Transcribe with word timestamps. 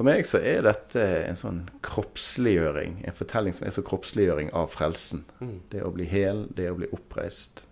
for 0.00 0.08
meg 0.08 0.24
så 0.24 0.38
er 0.40 0.62
dette 0.64 1.02
en 1.28 1.36
sånn 1.36 1.58
kroppsliggjøring. 1.84 3.02
En 3.04 3.16
fortelling 3.18 3.52
som 3.52 3.66
er 3.68 3.74
så 3.76 3.82
kroppsliggjøring 3.84 4.48
av 4.56 4.70
frelsen. 4.72 5.26
Det 5.68 5.82
å 5.84 5.90
bli 5.92 6.06
hel, 6.08 6.46
det 6.56 6.70
å 6.70 6.78
bli 6.78 6.88
oppreist. 6.96 7.66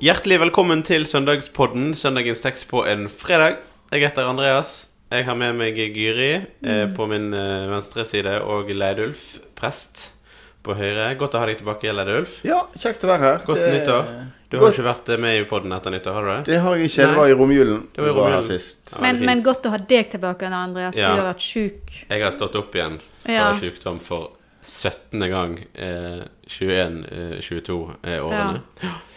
Hjertelig 0.00 0.40
velkommen 0.46 0.80
til 0.86 1.04
søndagspodden, 1.04 1.92
søndagens 1.92 2.40
tekst 2.40 2.70
på 2.72 2.86
en 2.88 3.04
fredag. 3.12 3.60
Jeg 3.92 4.06
heter 4.06 4.24
Andreas. 4.24 4.86
Jeg 5.12 5.28
har 5.28 5.36
med 5.36 5.60
meg 5.60 5.76
Gyri 5.76 6.38
mm. 6.64 6.96
på 6.96 7.04
min 7.12 7.36
eh, 7.36 7.68
venstre 7.68 8.08
side 8.08 8.40
og 8.48 8.72
Leidulf, 8.72 9.36
prest, 9.60 10.15
på 10.66 10.74
høyre. 10.76 11.06
Godt 11.20 11.36
å 11.38 11.42
ha 11.42 11.46
deg 11.50 11.60
tilbake, 11.62 11.92
Leidulf. 11.94 12.40
Ja, 12.46 12.60
kjekt 12.76 13.04
å 13.06 13.10
være 13.12 13.22
her. 13.30 13.38
Godt 13.46 13.62
Det- 13.62 13.72
nyttår. 13.78 14.10
Du 14.48 14.58
har 14.58 14.66
Godt- 14.68 14.76
ikke 14.76 14.84
vært 14.86 15.08
eh, 15.10 15.18
med 15.22 15.40
i 15.40 15.44
podden 15.50 15.72
etter 15.74 15.90
nyttår, 15.90 16.12
har 16.14 16.22
du 16.22 16.28
det? 16.30 16.44
Det 16.52 16.60
har 16.62 16.76
jeg 16.76 16.86
ikke. 16.90 17.06
Det 17.08 17.16
var 17.16 17.26
i 17.26 17.34
romjulen. 17.34 17.80
Det 17.96 18.02
var 18.04 18.08
i 18.10 18.14
romjulen. 18.14 18.42
sist. 18.46 18.92
Ja, 18.94 19.00
Men, 19.02 19.24
men 19.26 19.42
godt 19.42 19.66
å 19.66 19.70
ha 19.74 19.78
deg 19.78 20.10
tilbake, 20.12 20.46
da, 20.50 20.60
Andreas. 20.68 20.94
Ja. 20.94 21.14
Du 21.16 21.20
har 21.22 21.32
vært 21.34 21.42
sjuk. 21.42 21.96
Jeg 22.10 22.22
har 22.22 22.30
stått 22.30 22.54
opp 22.60 22.72
igjen 22.78 23.00
fra 23.24 23.32
Ja. 23.34 23.48
sykdom 23.58 23.98
for 24.00 24.30
17. 24.62 25.28
gang. 25.30 25.58
Eh, 25.74 26.22
21, 26.46 27.04
eh, 27.10 27.40
22 27.40 27.90
eh, 28.04 28.18
årene. 28.22 28.60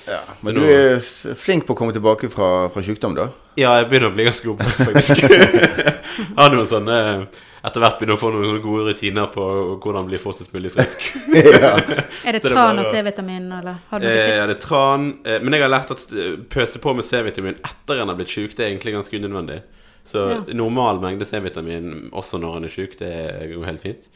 Ja. 0.08 0.20
Men 0.42 0.56
nå- 0.56 0.62
du 0.62 0.66
er 0.66 1.00
flink 1.36 1.68
på 1.68 1.76
å 1.76 1.78
komme 1.78 1.94
tilbake 1.94 2.30
fra, 2.32 2.68
fra 2.74 2.82
sykdom, 2.82 3.14
da? 3.16 3.28
Ja, 3.56 3.76
jeg 3.78 3.90
begynner 3.92 4.10
å 4.10 4.16
bli 4.16 4.26
ganske 4.26 4.46
god 4.46 4.58
på 4.58 4.66
det, 4.66 4.88
faktisk. 4.90 5.22
har 6.38 6.50
noen 6.50 6.68
sånne 6.68 7.28
Etter 7.66 7.82
hvert 7.84 7.98
begynner 8.00 8.16
å 8.16 8.22
få 8.22 8.30
noen 8.32 8.62
gode 8.64 8.86
rutiner 8.94 9.28
på 9.34 9.46
hvordan 9.84 10.08
bli 10.08 10.20
fortest 10.22 10.54
mulig 10.56 10.72
frisk. 10.72 11.10
ja. 11.36 11.74
Er 12.28 12.38
det 12.38 12.44
tran 12.46 12.80
og 12.80 12.88
C-vitamin, 12.94 13.50
eller 13.52 13.82
har 13.90 14.00
du 14.00 14.06
noen 14.08 14.16
Eh, 14.16 14.24
tips? 14.30 14.38
ja, 14.40 14.46
det 14.48 14.56
er 14.58 14.64
tran. 14.64 15.10
Eh, 15.26 15.40
men 15.44 15.54
jeg 15.58 15.66
har 15.66 15.74
lært 15.74 15.92
at 15.96 16.06
eh, 16.16 16.38
pøse 16.56 16.80
på 16.84 16.94
med 16.96 17.06
C-vitamin 17.08 17.60
etter 17.60 18.00
en 18.04 18.12
har 18.14 18.18
blitt 18.20 18.32
sjuk, 18.32 18.56
det 18.56 18.66
er 18.66 18.72
egentlig 18.74 18.96
ganske 18.96 19.20
unødvendig. 19.20 19.60
Så 20.10 20.22
Ja. 20.32 20.38
normal 20.58 20.98
mengde 21.04 21.26
C-vitamin 21.28 22.10
også 22.16 22.40
når 22.42 22.56
en 22.58 22.64
er 22.66 22.72
sjuk, 22.74 22.96
det 22.98 23.12
går 23.52 23.66
helt 23.68 23.82
fint. 23.84 24.08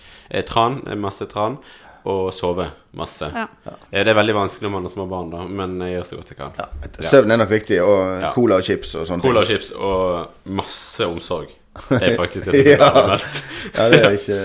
Tran, 0.47 0.79
masse 0.97 1.27
tran. 1.29 1.59
Og 2.05 2.33
sove 2.35 2.65
masse. 2.99 3.29
Ja. 3.31 3.45
Det 3.91 4.07
er 4.11 4.17
veldig 4.17 4.33
vanskelig 4.35 4.67
når 4.67 4.73
man 4.73 4.83
har 4.89 4.91
små 4.91 5.05
barn, 5.07 5.29
da, 5.31 5.43
men 5.47 5.77
jeg 5.85 5.93
gjør 5.97 6.07
så 6.09 6.17
godt 6.19 6.31
jeg 6.33 6.37
kan. 6.41 6.57
Ja, 6.59 6.65
Søvn 7.09 7.31
er 7.31 7.37
nok 7.39 7.49
viktig, 7.53 7.77
og 7.83 8.21
Ja. 8.21 8.31
cola 8.35 8.57
og 8.59 8.63
chips 8.67 8.95
og 8.99 9.05
sånne 9.07 9.23
Cola 9.23 9.39
og 9.45 9.47
chips 9.47 9.71
og 9.71 10.27
masse 10.45 11.07
omsorg. 11.07 11.47
Det 11.89 12.01
er 12.09 12.15
faktisk 12.19 12.51
det 12.51 12.59
som 12.59 12.71
Ja. 12.73 12.89
er 12.91 13.07
mest. 13.13 13.43
Ja, 13.77 13.89
det 13.89 14.01
er 14.03 14.11
ikke 14.19 14.41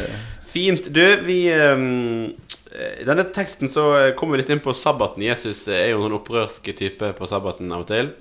Fint. 0.48 0.86
Du, 0.94 1.02
vi 1.26 1.40
um, 1.52 2.30
I 2.72 3.04
denne 3.04 3.24
teksten 3.34 3.68
så 3.68 4.14
kommer 4.16 4.36
vi 4.38 4.42
litt 4.44 4.50
inn 4.54 4.62
på 4.64 4.72
sabbaten. 4.76 5.22
Jesus 5.26 5.66
er 5.68 5.90
jo 5.90 5.98
en 5.98 6.06
sånn 6.06 6.16
opprørsk 6.22 6.70
type 6.78 7.10
på 7.18 7.26
sabbaten 7.28 7.72
av 7.74 7.82
og 7.84 7.90
til. 7.90 8.12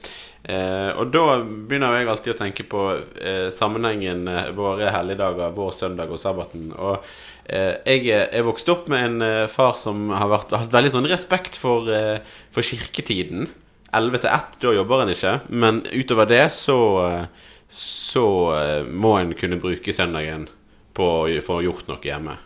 Eh, 0.47 0.89
og 0.95 1.09
da 1.11 1.41
begynner 1.43 1.97
jeg 1.97 2.07
alltid 2.07 2.31
å 2.31 2.37
tenke 2.39 2.63
på 2.71 2.83
eh, 3.19 3.47
sammenhengen 3.51 4.27
eh, 4.31 4.49
våre 4.55 4.93
helligdager, 4.95 5.51
vår 5.55 5.73
søndag 5.75 6.13
og 6.13 6.21
sabbaten. 6.21 6.69
Og 6.71 7.03
eh, 7.51 7.75
jeg 7.83 8.07
er 8.31 8.47
vokst 8.47 8.71
opp 8.71 8.87
med 8.91 9.09
en 9.09 9.25
eh, 9.25 9.49
far 9.51 9.75
som 9.79 10.07
har 10.15 10.31
vært, 10.31 10.55
hatt 10.55 10.71
veldig 10.71 10.93
sånn 10.93 11.09
respekt 11.11 11.59
for, 11.59 11.91
eh, 11.91 12.23
for 12.55 12.63
kirketiden. 12.63 13.49
11 13.91 14.23
til 14.23 14.31
1, 14.31 14.57
da 14.63 14.73
jobber 14.77 15.03
en 15.03 15.11
ikke. 15.11 15.35
Men 15.51 15.81
utover 15.91 16.29
det 16.31 16.45
så, 16.55 16.79
eh, 17.09 17.47
så 17.73 18.27
eh, 18.55 18.83
må 18.87 19.17
en 19.19 19.35
kunne 19.35 19.59
bruke 19.59 19.95
søndagen 19.95 20.47
på 20.95 21.09
å 21.25 21.41
få 21.43 21.59
gjort 21.65 21.91
noe 21.91 22.07
hjemme. 22.07 22.39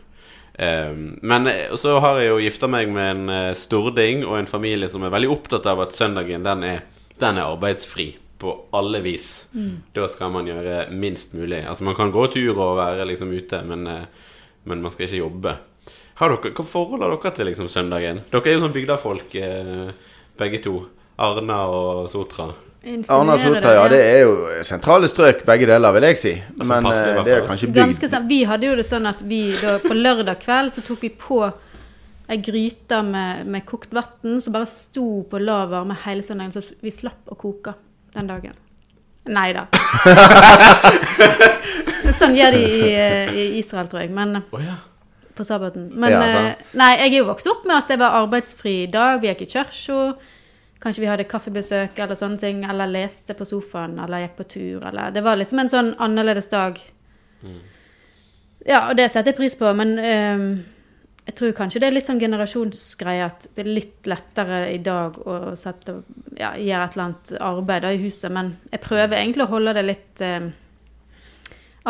Men 0.61 1.47
eh, 1.47 1.71
så 1.79 1.95
har 2.03 2.19
jeg 2.19 2.27
jo 2.29 2.41
gifta 2.43 2.67
meg 2.69 2.89
med 2.91 3.07
en 3.13 3.29
eh, 3.33 3.53
stording 3.57 4.25
og 4.27 4.35
en 4.37 4.49
familie 4.49 4.89
som 4.91 5.05
er 5.05 5.13
veldig 5.13 5.31
opptatt 5.33 5.69
av 5.71 5.85
at 5.85 5.95
søndagen 5.95 6.43
den 6.45 6.65
er, 6.67 6.83
den 7.21 7.39
er 7.39 7.47
arbeidsfri 7.47 8.09
på 8.41 8.53
alle 8.73 9.01
vis. 9.05 9.45
Da 9.93 10.07
skal 10.09 10.31
man 10.33 10.47
gjøre 10.49 10.87
minst 10.91 11.35
mulig. 11.37 11.61
Altså 11.67 11.85
Man 11.85 11.95
kan 11.95 12.11
gå 12.13 12.25
tur 12.33 12.57
og 12.57 12.77
være 12.79 13.05
liksom 13.05 13.31
ute, 13.31 13.61
men, 13.67 13.85
eh, 13.87 14.31
men 14.63 14.81
man 14.81 14.91
skal 14.91 15.05
ikke 15.05 15.21
jobbe. 15.21 15.53
Har 16.21 16.33
dere, 16.33 16.53
hva 16.53 16.65
forhold 16.65 17.01
har 17.05 17.13
dere 17.15 17.35
til 17.37 17.49
liksom 17.49 17.69
søndagen? 17.69 18.23
Dere 18.33 18.49
er 18.49 18.57
jo 18.57 18.65
sånn 18.65 18.75
bygdafolk, 18.75 19.35
eh, 19.35 19.93
begge 20.37 20.61
to. 20.65 20.75
Arna 21.21 21.63
og 21.69 22.09
Sotra. 22.09 22.49
Arna 23.13 23.33
og 23.33 23.39
Sotra, 23.39 23.73
ja, 23.77 23.87
det 23.89 24.01
er 24.01 24.21
jo 24.25 24.63
sentrale 24.65 25.09
strøk, 25.09 25.45
begge 25.45 25.67
deler, 25.69 25.93
vil 25.93 26.07
jeg 26.09 26.17
si. 26.17 26.33
Men 26.57 26.85
eh, 26.89 27.23
det 27.25 27.35
er 27.35 27.45
kanskje 27.45 27.69
Ganske 27.73 28.07
bygd 28.07 28.15
sant. 28.15 28.29
Vi 28.29 28.43
hadde 28.49 28.71
jo 28.71 28.77
det 28.79 28.87
sånn 28.89 29.05
at 29.09 29.21
vi 29.21 29.43
da 29.61 29.77
på 29.83 29.93
lørdag 29.93 30.41
kveld 30.41 30.73
så 30.73 30.81
tok 30.85 31.05
vi 31.05 31.13
på 31.13 31.43
ei 32.31 32.39
gryte 32.39 33.01
med, 33.03 33.47
med 33.51 33.65
kokt 33.67 33.91
vann 33.93 34.39
som 34.41 34.55
bare 34.55 34.69
sto 34.69 35.23
på 35.27 35.39
lav 35.41 35.73
varme 35.73 35.97
hele 36.05 36.23
søndagen, 36.23 36.53
så 36.55 36.79
vi 36.83 36.93
slapp 36.95 37.31
å 37.31 37.39
koke 37.39 37.73
den 38.15 38.29
dagen. 38.29 38.55
Nei 39.29 39.51
da. 39.53 39.67
sånn 42.17 42.33
gjør 42.37 42.55
de 42.55 42.61
i, 42.65 42.79
eh, 42.95 43.33
i 43.35 43.43
Israel, 43.59 43.89
tror 43.91 44.01
jeg. 44.01 44.11
Men 44.15 44.39
oh, 44.41 44.63
ja. 44.63 44.79
på 45.37 45.45
sabbaten. 45.45 45.91
Men 45.93 46.15
Ja, 46.15 46.21
eh, 46.25 46.51
nei, 46.77 46.91
jeg 47.03 47.11
er 47.11 47.17
jo 47.19 47.29
vokst 47.29 47.49
opp 47.51 47.67
med 47.69 47.77
at 47.77 47.91
det 47.91 47.99
var 48.01 48.17
arbeidsfri 48.23 48.75
dag. 48.91 49.21
Vi 49.21 49.29
gikk 49.29 49.45
i 49.45 49.51
kirka. 49.53 49.99
Kanskje 50.81 51.03
vi 51.03 51.11
hadde 51.11 51.29
kaffebesøk 51.29 51.99
eller 52.01 52.17
sånne 52.17 52.41
ting. 52.41 52.57
Eller 52.65 52.89
leste 52.89 53.37
på 53.37 53.45
sofaen, 53.45 53.99
eller 54.01 54.25
gikk 54.25 54.35
på 54.39 54.49
tur. 54.55 54.77
Eller 54.89 55.13
Det 55.13 55.23
var 55.25 55.37
liksom 55.37 55.61
en 55.61 55.73
sånn 55.75 55.93
annerledes 56.01 56.49
dag. 56.49 56.81
Ja, 58.65 58.89
og 58.89 58.97
det 58.97 59.09
setter 59.09 59.31
jeg 59.31 59.37
pris 59.37 59.55
på, 59.57 59.69
men 59.77 59.89
eh, 60.01 60.47
jeg 61.25 61.35
tror 61.37 61.51
kanskje 61.53 61.79
det 61.83 61.87
er 61.87 61.93
litt 61.95 62.07
sånn 62.09 62.19
generasjonsgreie 62.21 63.25
at 63.27 63.45
det 63.55 63.63
er 63.63 63.69
litt 63.75 64.07
lettere 64.09 64.61
i 64.73 64.79
dag 64.81 65.19
å 65.21 65.53
sette, 65.59 65.99
ja, 66.37 66.55
gjøre 66.57 66.87
et 66.87 66.95
eller 66.97 67.05
annet 67.05 67.33
arbeid 67.45 67.85
i 67.91 68.01
huset, 68.01 68.31
men 68.33 68.55
jeg 68.71 68.81
prøver 68.81 69.19
egentlig 69.19 69.45
å 69.45 69.51
holde 69.53 69.75
det 69.77 69.83
litt 69.85 70.23
eh, 70.25 70.49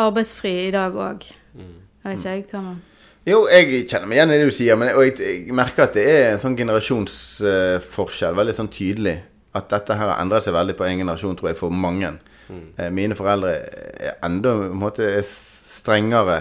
arbeidsfri 0.02 0.52
i 0.66 0.72
dag 0.74 0.96
òg. 0.96 1.24
Jeg 1.56 2.04
vet 2.04 2.18
ikke, 2.18 2.34
jeg 2.36 2.46
hva 2.50 2.62
man 2.66 2.80
Jo, 3.24 3.44
jeg 3.46 3.84
kjenner 3.86 4.08
meg 4.10 4.18
igjen 4.18 4.32
i 4.34 4.38
det 4.40 4.46
du 4.50 4.54
sier, 4.54 4.78
men 4.78 4.92
og 4.96 5.04
jeg, 5.06 5.16
jeg 5.22 5.54
merker 5.54 5.86
at 5.86 5.96
det 5.96 6.04
er 6.10 6.24
en 6.32 6.42
sånn 6.42 6.58
generasjonsforskjell, 6.58 8.34
veldig 8.36 8.56
sånn 8.58 8.70
tydelig. 8.74 9.16
At 9.54 9.68
dette 9.70 9.96
her 9.96 10.10
har 10.10 10.20
endret 10.20 10.44
seg 10.44 10.56
veldig 10.56 10.74
på 10.76 10.86
en 10.88 11.02
generasjon, 11.04 11.36
tror 11.38 11.52
jeg, 11.52 11.58
for 11.60 11.72
mange. 11.72 12.10
Eh, 12.52 12.90
Mine 12.92 13.16
foreldre 13.16 13.52
er 13.54 14.16
enda 14.26 14.56
på 14.58 14.68
en 14.72 14.80
måte 14.80 15.08
strengere 15.28 16.40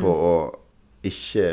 på 0.00 0.12
å 0.12 0.32
ikke 1.06 1.44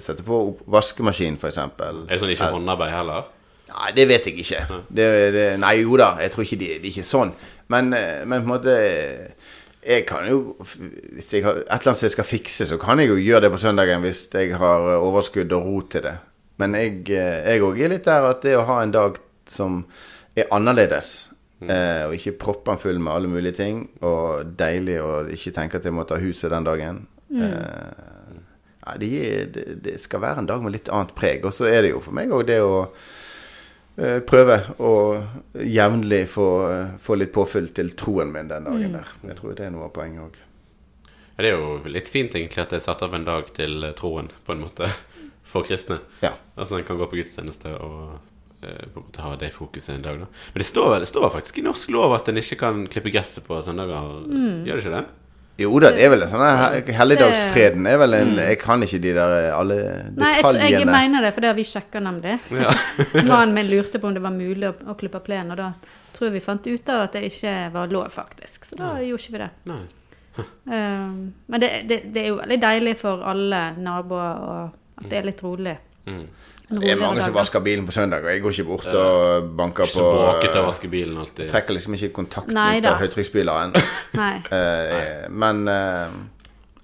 sette 0.00 0.24
på 0.24 0.40
vaskemaskin, 0.72 1.36
f.eks. 1.40 1.58
Er 1.58 1.98
det 2.08 2.20
sånn 2.20 2.32
ikke 2.32 2.52
håndarbeid 2.54 2.94
heller? 2.94 3.26
Nei, 3.66 3.90
det 3.96 4.06
vet 4.08 4.28
jeg 4.28 4.40
ikke. 4.40 4.62
Det, 4.88 5.06
det, 5.34 5.44
nei, 5.60 5.74
jo 5.82 5.98
da, 6.00 6.14
jeg 6.22 6.32
tror 6.32 6.46
ikke 6.46 6.60
de, 6.60 6.70
de 6.80 6.88
er 6.88 6.94
ikke 6.94 7.06
sånn. 7.06 7.34
Men, 7.72 7.90
eh, 7.96 8.22
men 8.24 8.44
på 8.44 8.46
en 8.46 8.52
måte 8.52 8.74
Jeg 9.82 10.04
kan 10.06 10.22
jo 10.30 10.54
Hvis 10.62 11.32
jeg 11.34 11.42
har 11.42 11.56
et 11.58 11.66
eller 11.66 11.90
annet 11.90 11.98
som 11.98 12.06
jeg 12.06 12.14
skal 12.14 12.28
fikse, 12.28 12.66
så 12.70 12.78
kan 12.78 13.02
jeg 13.02 13.10
jo 13.10 13.18
gjøre 13.18 13.46
det 13.46 13.50
på 13.50 13.58
søndagen 13.58 14.04
hvis 14.06 14.26
jeg 14.32 14.54
har 14.58 14.90
eh, 14.92 15.02
overskudd 15.02 15.52
og 15.58 15.66
ro 15.66 15.80
til 15.90 16.06
det. 16.06 16.14
Men 16.62 16.76
jeg 16.78 17.02
eh, 17.12 17.62
òg 17.62 17.80
er 17.82 17.96
litt 17.96 18.06
der 18.06 18.30
at 18.30 18.44
det 18.46 18.54
å 18.56 18.64
ha 18.70 18.80
en 18.82 18.94
dag 18.94 19.18
som 19.50 19.82
er 20.36 20.48
annerledes, 20.52 21.28
eh, 21.64 22.06
og 22.06 22.14
ikke 22.16 22.36
proppe 22.40 22.72
den 22.72 22.80
full 22.80 22.98
med 23.00 23.12
alle 23.12 23.30
mulige 23.30 23.58
ting, 23.60 23.82
og 24.04 24.54
deilig 24.58 24.98
å 25.02 25.12
ikke 25.32 25.54
tenke 25.56 25.80
at 25.80 25.86
jeg 25.86 25.96
må 25.96 26.06
ta 26.08 26.18
huset 26.20 26.52
den 26.52 26.66
dagen 26.66 27.02
eh, 27.36 28.15
Nei, 28.86 28.96
det, 29.02 29.10
det, 29.54 29.64
det 29.82 29.96
skal 29.98 30.22
være 30.22 30.44
en 30.44 30.46
dag 30.48 30.62
med 30.62 30.76
litt 30.76 30.90
annet 30.94 31.14
preg. 31.18 31.46
Og 31.48 31.54
så 31.54 31.66
er 31.66 31.82
det 31.82 31.94
jo 31.94 32.02
for 32.04 32.14
meg 32.14 32.30
òg 32.34 32.44
det 32.46 32.60
å 32.62 32.74
eh, 33.98 34.20
prøve 34.26 34.60
å 34.78 34.92
jevnlig 35.66 36.22
få, 36.30 36.48
eh, 36.70 36.92
få 37.02 37.18
litt 37.18 37.32
påfyll 37.34 37.72
til 37.74 37.90
troen 37.98 38.30
min 38.34 38.52
den 38.52 38.68
dagen 38.68 38.94
der. 39.00 39.10
Jeg 39.26 39.40
tror 39.40 39.56
det 39.58 39.66
er 39.66 39.74
noe 39.74 39.88
av 39.88 39.94
poenget 39.96 40.28
òg. 40.28 40.38
Ja, 41.36 41.42
Det 41.42 41.50
er 41.50 41.58
jo 41.58 41.74
litt 41.92 42.08
fint 42.08 42.38
egentlig 42.38 42.62
at 42.62 42.70
det 42.72 42.78
er 42.78 42.86
satt 42.86 43.02
av 43.02 43.14
en 43.18 43.26
dag 43.26 43.50
til 43.58 43.82
eh, 43.84 43.96
troen, 43.98 44.30
på 44.46 44.54
en 44.54 44.62
måte, 44.68 44.92
for 45.50 45.66
kristne. 45.66 45.98
Ja. 46.22 46.36
Altså 46.56 46.78
en 46.78 46.86
kan 46.86 47.02
gå 47.02 47.10
på 47.10 47.18
gudstjeneste 47.18 47.74
og 47.82 48.16
eh, 48.62 48.86
på 48.86 49.02
en 49.02 49.10
måte 49.10 49.26
ha 49.26 49.34
det 49.42 49.50
fokuset 49.58 49.96
en 49.98 50.06
dag, 50.06 50.22
da. 50.22 50.30
Men 50.54 50.62
det 50.62 50.70
står, 50.70 51.00
det 51.02 51.10
står 51.10 51.30
faktisk 51.34 51.58
i 51.58 51.66
norsk 51.66 51.90
lov 51.90 52.14
at 52.20 52.30
en 52.30 52.38
ikke 52.38 52.62
kan 52.62 52.86
klippe 52.86 53.10
gresset 53.10 53.44
på 53.50 53.58
søndager. 53.66 54.14
Gjør 54.30 54.78
det 54.78 54.84
ikke 54.86 54.98
det? 55.00 55.06
Jo 55.56 55.78
da, 55.80 55.90
det 55.96 56.04
er 56.04 56.10
vel 56.12 56.24
en 56.26 56.28
sånn 56.28 56.94
Helligdagsfreden 56.98 57.86
er 57.88 58.00
vel 58.02 58.16
en 58.18 58.32
Jeg 58.42 58.58
kan 58.60 58.82
ikke 58.84 59.00
de 59.00 59.12
der 59.16 59.36
alle 59.56 59.76
detaljene. 59.78 60.16
Nei, 60.20 60.32
jeg, 60.66 60.72
jeg 60.74 60.88
mener 60.90 61.24
det, 61.24 61.30
for 61.32 61.44
det 61.44 61.50
har 61.52 61.56
vi 61.56 61.64
sjekka 61.64 62.02
nemlig. 62.04 62.34
Ja. 62.52 62.72
Mannen 63.30 63.54
min 63.56 63.70
lurte 63.70 64.00
på 64.02 64.10
om 64.10 64.16
det 64.16 64.24
var 64.24 64.34
mulig 64.36 64.68
å, 64.68 64.74
å 64.92 64.96
klippe 65.00 65.22
plenen, 65.24 65.54
og 65.56 65.62
da 65.62 65.70
tror 66.16 66.28
jeg 66.28 66.36
vi 66.36 66.44
fant 66.44 66.68
ut 66.68 66.92
av 66.92 67.06
at 67.06 67.16
det 67.16 67.24
ikke 67.30 67.54
var 67.72 67.92
lov, 67.92 68.10
faktisk. 68.12 68.68
Så 68.68 68.78
da 68.80 68.96
gjorde 69.04 69.24
ikke 69.24 69.36
vi 69.36 69.42
det. 69.44 69.50
Nei. 69.72 69.82
Um, 70.68 71.16
men 71.52 71.62
det, 71.62 71.70
det, 71.88 72.02
det 72.12 72.24
er 72.24 72.30
jo 72.34 72.40
veldig 72.42 72.60
deilig 72.60 72.96
for 73.00 73.24
alle 73.24 73.62
naboer 73.80 74.44
og 74.44 74.82
at 74.96 75.10
det 75.10 75.20
er 75.20 75.28
litt 75.28 75.42
rolig. 75.44 75.76
Mm. 76.06 76.24
En 76.66 76.80
Det 76.82 76.90
er 76.90 76.98
mange 76.98 77.22
som 77.22 77.34
vasker 77.36 77.62
bilen 77.62 77.86
på 77.86 77.94
søndag, 77.94 78.24
og 78.26 78.32
jeg 78.32 78.42
går 78.42 78.54
ikke 78.56 78.64
bort 78.66 78.86
og 78.90 79.50
banker 79.58 79.86
Ikke 79.86 79.92
så 79.92 80.02
på 80.02 80.14
bråkete 80.18 80.58
å 80.58 80.66
vaske 80.66 80.88
bilen 80.90 81.18
alltid. 81.22 81.50
Trekker 81.52 81.76
liksom 81.76 81.94
ikke 81.94 82.08
kontakt 82.16 82.50
Nei 82.50 82.80
ut 82.80 82.88
av 82.88 82.88
da. 82.88 82.94
høytrykksspyleren. 83.04 83.74
Nei. 84.20 84.32
Eh, 84.50 85.26
men 85.30 85.62
eh, 85.70 86.16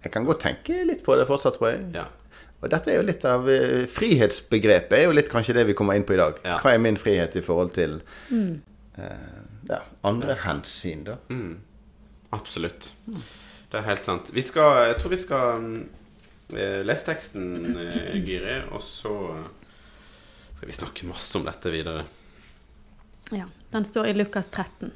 jeg 0.04 0.14
kan 0.14 0.28
godt 0.28 0.44
tenke 0.46 0.84
litt 0.86 1.02
på 1.02 1.16
det 1.18 1.26
fortsatt, 1.26 1.58
tror 1.58 1.72
jeg. 1.72 1.80
Ja. 1.98 2.06
Og 2.62 2.70
dette 2.70 2.92
er 2.92 3.00
jo 3.00 3.06
litt 3.08 3.26
av 3.26 3.48
eh, 3.50 3.88
Frihetsbegrepet 3.90 5.00
er 5.00 5.08
jo 5.08 5.16
litt 5.18 5.30
kanskje 5.32 5.56
det 5.58 5.66
vi 5.72 5.74
kommer 5.78 5.98
inn 5.98 6.06
på 6.06 6.14
i 6.14 6.20
dag. 6.20 6.38
Ja. 6.46 6.60
Hva 6.62 6.76
er 6.76 6.84
min 6.84 7.00
frihet 7.00 7.34
i 7.38 7.42
forhold 7.42 7.74
til 7.74 7.98
eh, 8.30 9.40
ja, 9.66 9.80
andre 10.06 10.36
hensyn, 10.44 11.02
da. 11.10 11.18
Absolutt. 12.32 12.92
Det 13.72 13.80
er 13.80 13.88
helt 13.88 14.04
sant. 14.04 14.30
Vi 14.30 14.44
skal, 14.46 14.92
jeg 14.92 15.00
tror 15.00 15.12
vi 15.14 15.18
skal 15.20 15.58
mm, 15.58 15.82
eh, 16.54 16.78
lese 16.86 17.06
teksten, 17.10 17.50
eh, 17.82 18.14
Giri, 18.22 18.60
og 18.70 18.82
så 18.84 19.16
skal 20.62 20.68
vi 20.68 20.72
snakke 20.72 21.06
masse 21.06 21.38
om 21.38 21.42
dette 21.44 21.70
videre. 21.70 22.04
Ja, 23.34 23.48
den 23.70 23.84
står 23.84 24.06
i 24.06 24.14
Lukas 24.14 24.50
13. 24.50 24.92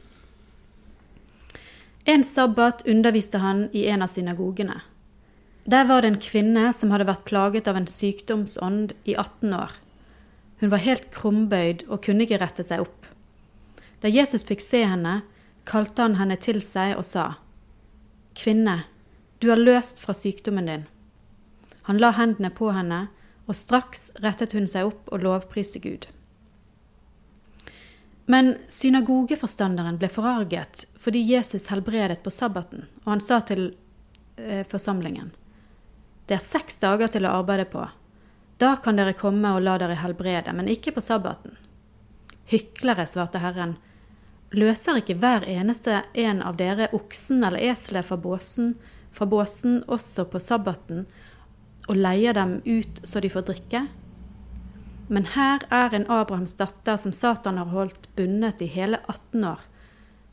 En 2.05 2.25
sabbat 2.25 2.85
underviste 2.87 3.41
han 3.43 3.65
i 3.73 3.83
en 3.91 4.03
av 4.03 4.07
synagogene. 4.07 4.77
Der 5.65 5.89
var 5.89 6.03
det 6.03 6.13
en 6.13 6.21
kvinne 6.23 6.69
som 6.71 6.95
hadde 6.95 7.09
vært 7.09 7.27
plaget 7.27 7.67
av 7.67 7.81
en 7.81 7.89
sykdomsånd 7.91 8.95
i 9.11 9.17
18 9.17 9.57
år. 9.59 9.75
Hun 10.63 10.71
var 10.71 10.85
helt 10.87 11.11
krumbøyd 11.11 11.83
og 11.89 12.05
kunne 12.07 12.29
ikke 12.29 12.39
rette 12.45 12.62
seg 12.62 12.87
opp. 12.87 13.11
Da 13.99 14.07
Jesus 14.07 14.47
fikk 14.47 14.62
se 14.62 14.85
henne, 14.87 15.25
kalte 15.67 16.07
han 16.07 16.15
henne 16.23 16.39
til 16.39 16.62
seg 16.62 16.95
og 16.95 17.03
sa, 17.11 17.41
Kvinne, 18.39 18.85
du 19.43 19.51
er 19.51 19.59
løst 19.59 19.99
fra 19.99 20.15
sykdommen 20.15 20.71
din. 20.71 20.87
Han 21.91 21.99
la 21.99 22.15
hendene 22.15 22.55
på 22.55 22.71
henne, 22.71 23.09
og 23.47 23.57
straks 23.57 24.11
rettet 24.23 24.55
hun 24.57 24.69
seg 24.71 24.91
opp 24.91 25.11
og 25.13 25.23
lovpriste 25.23 25.83
Gud. 25.83 26.07
Men 28.27 28.57
synagogeforstanderen 28.69 29.99
ble 30.01 30.11
forarget 30.11 30.87
fordi 30.99 31.23
Jesus 31.23 31.69
helbredet 31.71 32.23
på 32.25 32.33
sabbaten, 32.35 32.89
og 33.05 33.13
han 33.15 33.23
sa 33.23 33.41
til 33.47 33.69
eh, 34.37 34.67
forsamlingen, 34.67 35.31
Det 36.27 36.35
er 36.35 36.43
seks 36.43 36.79
dager 36.83 37.07
til 37.07 37.27
å 37.27 37.37
arbeide 37.39 37.69
på. 37.71 37.85
Da 38.59 38.77
kan 38.83 38.97
dere 38.97 39.15
komme 39.15 39.53
og 39.55 39.63
la 39.63 39.77
dere 39.79 39.95
helbrede, 39.95 40.53
men 40.53 40.67
ikke 40.69 40.91
på 40.97 41.01
sabbaten. 41.01 41.55
Hyklere, 42.51 43.07
svarte 43.07 43.39
Herren, 43.39 43.77
løser 44.51 44.99
ikke 44.99 45.19
hver 45.23 45.47
eneste 45.47 46.03
en 46.15 46.43
av 46.43 46.57
dere 46.59 46.89
oksen 46.97 47.45
eller 47.45 47.63
eselet 47.71 48.07
fra 48.07 48.17
båsen, 48.17 48.75
fra 49.13 49.27
båsen 49.27 49.85
også 49.87 50.27
på 50.33 50.41
sabbaten, 50.43 51.07
og 51.87 51.97
leier 51.97 52.35
dem 52.37 52.59
ut 52.65 53.00
så 53.06 53.23
de 53.23 53.31
får 53.31 53.47
drikke? 53.50 53.87
Men 55.09 55.29
her 55.37 55.62
er 55.71 55.94
en 55.94 56.09
Abrahams 56.11 56.56
datter 56.59 56.99
som 56.99 57.15
Satan 57.15 57.61
har 57.61 57.71
holdt 57.71 58.09
bundet 58.19 58.62
i 58.62 58.67
hele 58.71 58.99
18 59.06 59.44
år. 59.44 59.61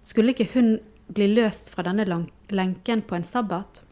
Skulle 0.04 0.34
ikke 0.34 0.50
hun 0.56 0.78
bli 1.14 1.30
løst 1.36 1.70
fra 1.70 1.86
denne 1.86 2.06
lenken 2.50 3.04
på 3.06 3.16
en 3.16 3.28
sabbat? 3.28 3.84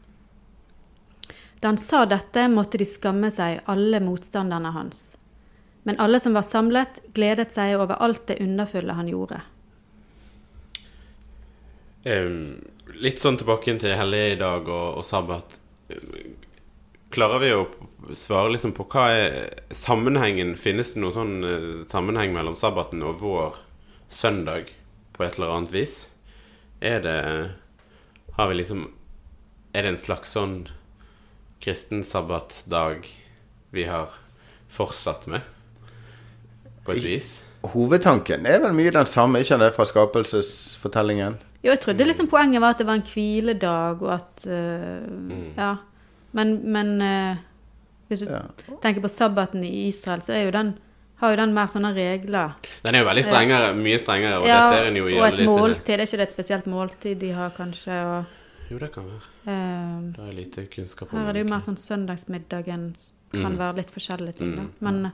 Da 1.61 1.69
han 1.69 1.77
sa 1.77 2.05
dette, 2.09 2.47
måtte 2.49 2.79
de 2.81 2.87
skamme 2.89 3.29
seg, 3.29 3.61
alle 3.69 4.01
motstanderne 4.01 4.73
hans. 4.73 5.11
Men 5.85 5.99
alle 6.01 6.19
som 6.19 6.33
var 6.33 6.45
samlet, 6.45 6.99
gledet 7.13 7.53
seg 7.53 7.75
over 7.77 8.01
alt 8.01 8.25
det 8.29 8.39
underfulle 8.41 8.97
han 8.97 9.09
gjorde. 9.09 9.43
Um, 12.01 12.57
litt 12.97 13.21
sånn 13.21 13.37
tilbake 13.37 13.77
til 13.77 13.93
hellige 13.93 14.33
i 14.33 14.39
dag 14.41 14.65
og, 14.65 15.01
og 15.01 15.05
sabbat. 15.05 15.59
Klarer 17.11 17.41
vi 17.43 17.51
å 17.53 17.65
svare 18.15 18.53
liksom 18.53 18.71
på 18.75 18.85
hva 18.91 19.07
er 19.11 19.33
sammenhengen 19.75 20.53
Finnes 20.59 20.93
det 20.93 21.01
noen 21.03 21.15
sånn 21.15 21.33
uh, 21.43 21.83
sammenheng 21.91 22.31
mellom 22.35 22.55
sabbaten 22.59 23.03
og 23.03 23.19
vår 23.19 23.59
søndag 24.11 24.71
på 25.15 25.25
et 25.25 25.35
eller 25.39 25.51
annet 25.57 25.75
vis? 25.75 25.95
Er 26.79 27.03
det 27.03 27.19
Har 28.37 28.47
vi 28.51 28.61
liksom 28.61 28.87
Er 29.75 29.83
det 29.83 29.93
en 29.93 30.01
slags 30.01 30.31
sånn 30.37 30.55
kristen 31.61 32.01
sabbatdag 32.07 33.05
vi 33.71 33.83
har 33.85 34.15
fortsatt 34.73 35.27
med? 35.29 35.45
På 36.83 36.95
et 36.95 37.03
vis? 37.05 37.35
Hovedtanken 37.61 38.47
er 38.49 38.63
vel 38.63 38.73
mye 38.73 38.91
den 38.95 39.05
samme, 39.05 39.43
ikke 39.43 39.59
det, 39.61 39.67
fra 39.75 39.85
skapelsesfortellingen? 39.85 41.37
Jo, 41.61 41.69
jeg 41.69 41.83
trodde 41.83 42.07
liksom 42.09 42.31
poenget 42.31 42.63
var 42.63 42.73
at 42.73 42.81
det 42.81 42.87
var 42.89 42.97
en 42.97 43.05
hviledag, 43.05 44.01
og 44.01 44.15
at 44.15 44.47
uh, 44.49 45.05
Mm. 45.05 45.53
Ja. 45.53 45.75
Men, 46.33 46.53
men 46.71 47.01
uh, 47.01 47.37
hvis 48.09 48.19
du 48.25 48.29
Ja. 48.31 48.41
tenker 48.81 49.01
på 49.01 49.09
sabbaten 49.09 49.63
i 49.63 49.87
Israel, 49.87 50.21
så 50.21 50.33
er 50.33 50.45
jo 50.45 50.51
den, 50.51 50.73
har 51.21 51.31
jo 51.31 51.37
den 51.41 51.53
mer 51.53 51.65
sånne 51.67 51.93
regler. 51.95 52.53
Den 52.83 52.95
er 52.95 52.99
jo 53.03 53.07
veldig 53.09 53.23
strengere, 53.27 53.73
mye 53.75 53.99
strengere, 53.99 54.37
og 54.41 54.47
Ja, 54.47 54.59
det 54.69 54.77
ser 54.77 54.87
en 54.91 54.95
jo 54.95 55.07
i 55.07 55.15
og 55.17 55.25
alle 55.25 55.33
et 55.33 55.37
disse 55.45 55.57
måltid. 55.59 55.89
Er 55.95 56.05
ikke 56.05 56.17
det 56.21 56.27
et 56.27 56.31
spesielt 56.37 56.65
måltid 56.71 57.19
de 57.19 57.31
har, 57.31 57.49
kanskje? 57.57 57.97
Og, 58.05 58.25
Jo, 58.71 58.77
det 58.79 58.91
kan 58.93 59.03
være. 59.03 59.23
uh, 59.47 60.11
Det 60.15 60.27
er 60.29 60.33
lite 60.37 60.65
kunnskap 60.71 61.11
om 61.13 61.19
her 61.19 61.27
er 61.29 61.33
det 61.33 61.43
jo 61.45 61.49
mer 61.49 61.59
sånn 61.59 61.77
søndagsmiddagen 61.77 62.95
kan 63.31 63.51
Mm. 63.53 63.57
være 63.57 63.75
litt 63.77 63.91
forskjellig 63.91 64.33
da. 64.37 64.45
Mm. 64.45 64.71
Men 64.81 65.05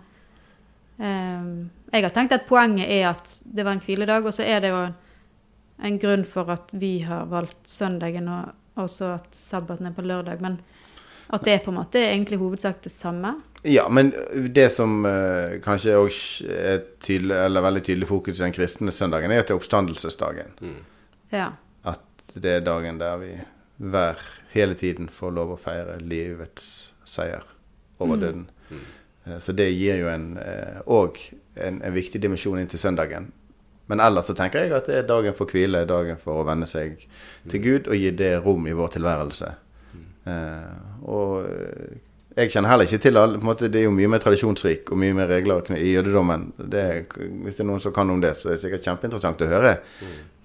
uh, 0.99 1.67
jeg 1.93 2.03
har 2.03 2.13
tenkt 2.15 2.33
at 2.33 2.47
poenget 2.49 2.89
er 2.89 3.09
at 3.11 3.33
det 3.45 3.65
var 3.65 3.73
en 3.77 3.81
hviledag, 3.83 4.25
og 4.25 4.33
så 4.33 4.43
er 4.45 4.59
det 4.63 4.69
jo 4.73 4.87
en 5.87 5.99
grunn 6.01 6.23
for 6.25 6.49
at 6.49 6.71
vi 6.73 6.99
har 7.05 7.25
valgt 7.29 7.67
søndagen, 7.69 8.27
og 8.27 8.53
også 8.77 9.15
at 9.15 9.27
sabbaten 9.37 9.85
er 9.87 9.91
på 9.97 10.01
lørdag. 10.05 10.41
Men 10.41 10.59
at 11.33 11.45
det 11.45 11.53
er 11.53 11.63
på 11.65 11.73
en 11.73 11.79
måte 11.81 12.01
egentlig 12.01 12.39
hovedsak 12.41 12.81
det 12.83 12.91
samme. 12.93 13.33
Ja, 13.67 13.87
men 13.89 14.13
det 14.53 14.69
som 14.71 15.01
uh, 15.05 15.57
kanskje 15.63 15.97
òg 15.99 16.19
er 16.47 16.83
tydelig, 17.03 17.35
eller 17.35 17.65
veldig 17.65 17.83
tydelig 17.83 18.09
fokus 18.09 18.39
i 18.39 18.45
den 18.45 18.55
kristne 18.55 18.93
søndagen, 18.95 19.31
er 19.31 19.43
at 19.43 19.49
det 19.49 19.55
er 19.55 19.61
oppstandelsesdagen. 19.61 20.53
Ja. 21.33 21.51
At 21.83 22.35
det 22.35 22.59
er 22.59 22.67
dagen 22.67 23.01
der 23.01 23.17
vi 23.21 23.33
hver 23.77 24.21
hele 24.53 24.77
tiden 24.77 25.09
får 25.13 25.33
lov 25.35 25.53
å 25.53 25.59
feire 25.61 25.99
livets 26.01 26.93
seier 27.05 27.43
over 27.99 28.17
døden. 28.21 28.47
Mm. 28.69 28.85
Så 29.43 29.53
det 29.53 29.67
gir 29.75 29.99
jo 29.99 30.07
en 30.09 30.31
òg 30.87 31.19
en, 31.59 31.81
en 31.83 31.93
viktig 31.93 32.21
dimensjon 32.23 32.59
inn 32.61 32.71
til 32.71 32.79
søndagen. 32.81 33.31
Men 33.87 34.01
ellers 34.03 34.27
så 34.27 34.35
tenker 34.35 34.65
jeg 34.65 34.75
at 34.75 34.89
det 34.89 34.97
er 34.99 35.07
dagen 35.07 35.35
for 35.35 35.49
hvile, 35.51 35.85
dagen 35.87 36.19
for 36.19 36.41
å 36.41 36.47
venne 36.47 36.67
seg 36.67 37.05
til 37.47 37.63
Gud 37.63 37.87
og 37.87 37.95
gi 37.95 38.11
det 38.19 38.33
rom 38.43 38.67
i 38.67 38.75
vår 38.75 38.97
tilværelse. 38.97 39.53
Eh, 40.27 41.07
og 41.07 41.47
eh, 41.47 41.97
jeg 42.37 42.51
kjenner 42.53 42.69
heller 42.69 42.85
ikke 42.85 43.01
til 43.01 43.17
alle 43.17 43.39
på 43.39 43.45
en 43.45 43.49
måte, 43.49 43.69
Det 43.73 43.79
er 43.81 43.87
jo 43.87 43.95
mye 43.95 44.09
mer 44.13 44.21
tradisjonsrik 44.21 44.91
og 44.93 44.99
mye 45.01 45.15
mer 45.17 45.31
regler 45.31 45.71
i 45.77 45.95
jødedommen. 45.95 46.51
Det, 46.57 46.83
hvis 47.17 47.57
det 47.57 47.63
er 47.65 47.69
noen 47.71 47.81
som 47.81 47.95
kan 47.95 48.13
om 48.13 48.21
det, 48.21 48.35
så 48.37 48.51
er 48.51 48.57
det 48.57 48.65
sikkert 48.65 48.89
kjempeinteressant 48.91 49.41
å 49.41 49.49
høre. 49.49 49.77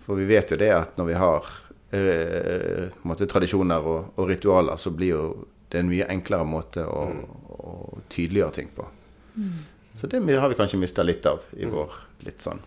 For 0.07 0.19
vi 0.19 0.29
vet 0.31 0.55
jo 0.55 0.61
det 0.61 0.71
at 0.75 0.97
når 0.99 1.11
vi 1.11 1.19
har 1.21 1.51
eh, 1.93 2.89
på 2.95 3.05
en 3.05 3.13
måte, 3.13 3.29
tradisjoner 3.29 3.91
og, 3.93 4.15
og 4.17 4.31
ritualer, 4.31 4.81
så 4.81 4.95
blir 4.95 5.13
jo 5.13 5.27
det 5.73 5.81
en 5.81 5.89
mye 5.93 6.09
enklere 6.13 6.49
måte 6.49 6.85
å, 6.85 7.05
å 7.53 7.77
tydeliggjøre 8.13 8.57
ting 8.57 8.73
på. 8.77 8.89
Så 9.97 10.09
det 10.09 10.21
har 10.25 10.49
vi 10.49 10.57
kanskje 10.57 10.81
mista 10.81 11.05
litt 11.05 11.27
av 11.29 11.45
i 11.57 11.69
vår 11.69 11.95
litt 12.25 12.41
sånn 12.45 12.61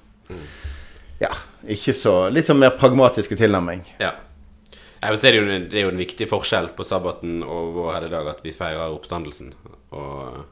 Ja, 1.22 1.30
ikke 1.70 1.94
så 1.94 2.14
Litt 2.34 2.50
sånn 2.50 2.60
mer 2.62 2.74
pragmatiske 2.78 3.38
tilnærming. 3.38 3.84
Ja. 4.02 4.12
Jeg 5.06 5.16
vil 5.16 5.22
si 5.22 5.32
det, 5.32 5.36
er 5.36 5.40
jo, 5.42 5.48
en- 5.60 5.70
det 5.72 5.80
er 5.80 5.86
jo 5.88 5.94
en 5.94 6.02
viktig 6.04 6.28
forskjell 6.32 6.72
på 6.78 6.86
sabbaten 6.88 7.40
og 7.46 7.74
vår 7.78 7.94
helligdag 8.00 8.30
at 8.36 8.44
vi 8.46 8.52
feirer 8.56 8.94
oppstandelsen. 8.98 9.54
Og 9.96 10.44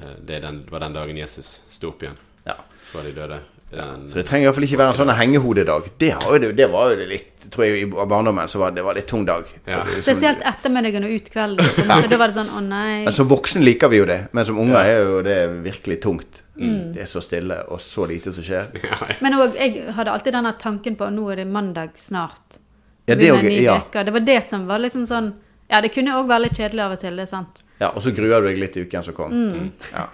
eh, 0.00 0.14
det, 0.24 0.36
er 0.40 0.46
den, 0.48 0.62
var 0.72 0.80
den 0.86 0.96
dagen 0.96 1.16
Jesus 1.20 1.58
sto 1.70 1.92
opp 1.92 2.02
igjen 2.06 2.16
Ja. 2.48 2.56
fra 2.90 3.02
de 3.06 3.12
døde. 3.16 3.40
Den, 3.72 4.02
Så 4.04 4.18
det 4.18 4.26
trenger 4.28 4.50
iallfall 4.50 4.64
ikke 4.66 4.76
være 4.82 4.92
en 4.92 4.96
sånn 4.98 5.10
hengehodedag. 5.16 5.86
Det, 5.96 6.10
det, 6.42 6.48
det 6.58 6.66
var 6.68 6.90
jo 6.92 6.96
det 7.00 7.06
litt 7.08 7.28
Tror 7.52 7.64
jeg 7.64 7.80
i 7.82 7.86
barndommen 7.88 8.46
så 8.48 8.60
var 8.60 8.70
det 8.76 8.82
var 8.84 8.94
litt 8.94 9.08
tung 9.10 9.24
dag. 9.26 9.48
Ja. 9.66 9.80
Spesielt 9.88 10.44
ettermiddagen 10.46 11.02
og 11.08 11.10
ut 11.16 11.30
kvelden. 11.32 11.88
Da 11.88 12.18
var 12.20 12.28
det 12.30 12.36
sånn 12.36 12.52
å 12.54 12.60
nei. 12.62 13.00
Men 13.08 13.16
som 13.16 13.26
voksen 13.32 13.64
liker 13.64 13.90
vi 13.90 13.98
jo 13.98 14.04
det, 14.06 14.18
men 14.36 14.46
som 14.46 14.60
unger 14.62 14.78
er 14.84 15.00
jo 15.02 15.16
det 15.26 15.38
virkelig 15.64 15.96
tungt. 16.04 16.42
Det 16.54 17.00
er 17.02 17.08
så 17.10 17.22
stille, 17.24 17.56
og 17.72 17.80
så 17.82 18.04
lite 18.06 18.30
som 18.36 18.44
skjer. 18.46 18.68
ja, 18.84 19.08
Men 19.24 19.34
òg, 19.40 19.56
jeg 19.58 19.88
hadde 19.96 20.12
alltid 20.14 20.36
denne 20.36 20.52
tanken 20.60 20.94
på 21.00 21.08
nå 21.10 21.24
er 21.32 21.40
det 21.42 21.48
mandag 21.50 21.96
snart. 21.98 22.60
Ja, 23.06 23.14
det 23.18 23.30
også- 23.32 23.62
ja. 23.62 23.78
Det 24.04 24.12
var 24.12 24.20
det 24.20 24.44
som 24.44 24.66
var 24.66 24.78
liksom 24.78 25.06
sånn 25.06 25.32
Ja, 25.70 25.80
det 25.80 25.92
kunne 25.94 26.12
òg 26.12 26.26
være 26.28 26.42
litt 26.42 26.58
kjedelig 26.58 26.82
av 26.84 26.92
og 26.92 27.00
til, 27.00 27.16
det 27.16 27.22
er 27.22 27.26
sant. 27.30 27.62
Ja, 27.80 27.88
Og 27.96 28.02
så 28.02 28.12
gruer 28.12 28.42
du 28.42 28.48
deg 28.48 28.58
litt 28.58 28.76
i 28.76 28.82
uken 28.84 29.02
som 29.02 29.14
kom. 29.14 29.72
Ja. 29.92 30.06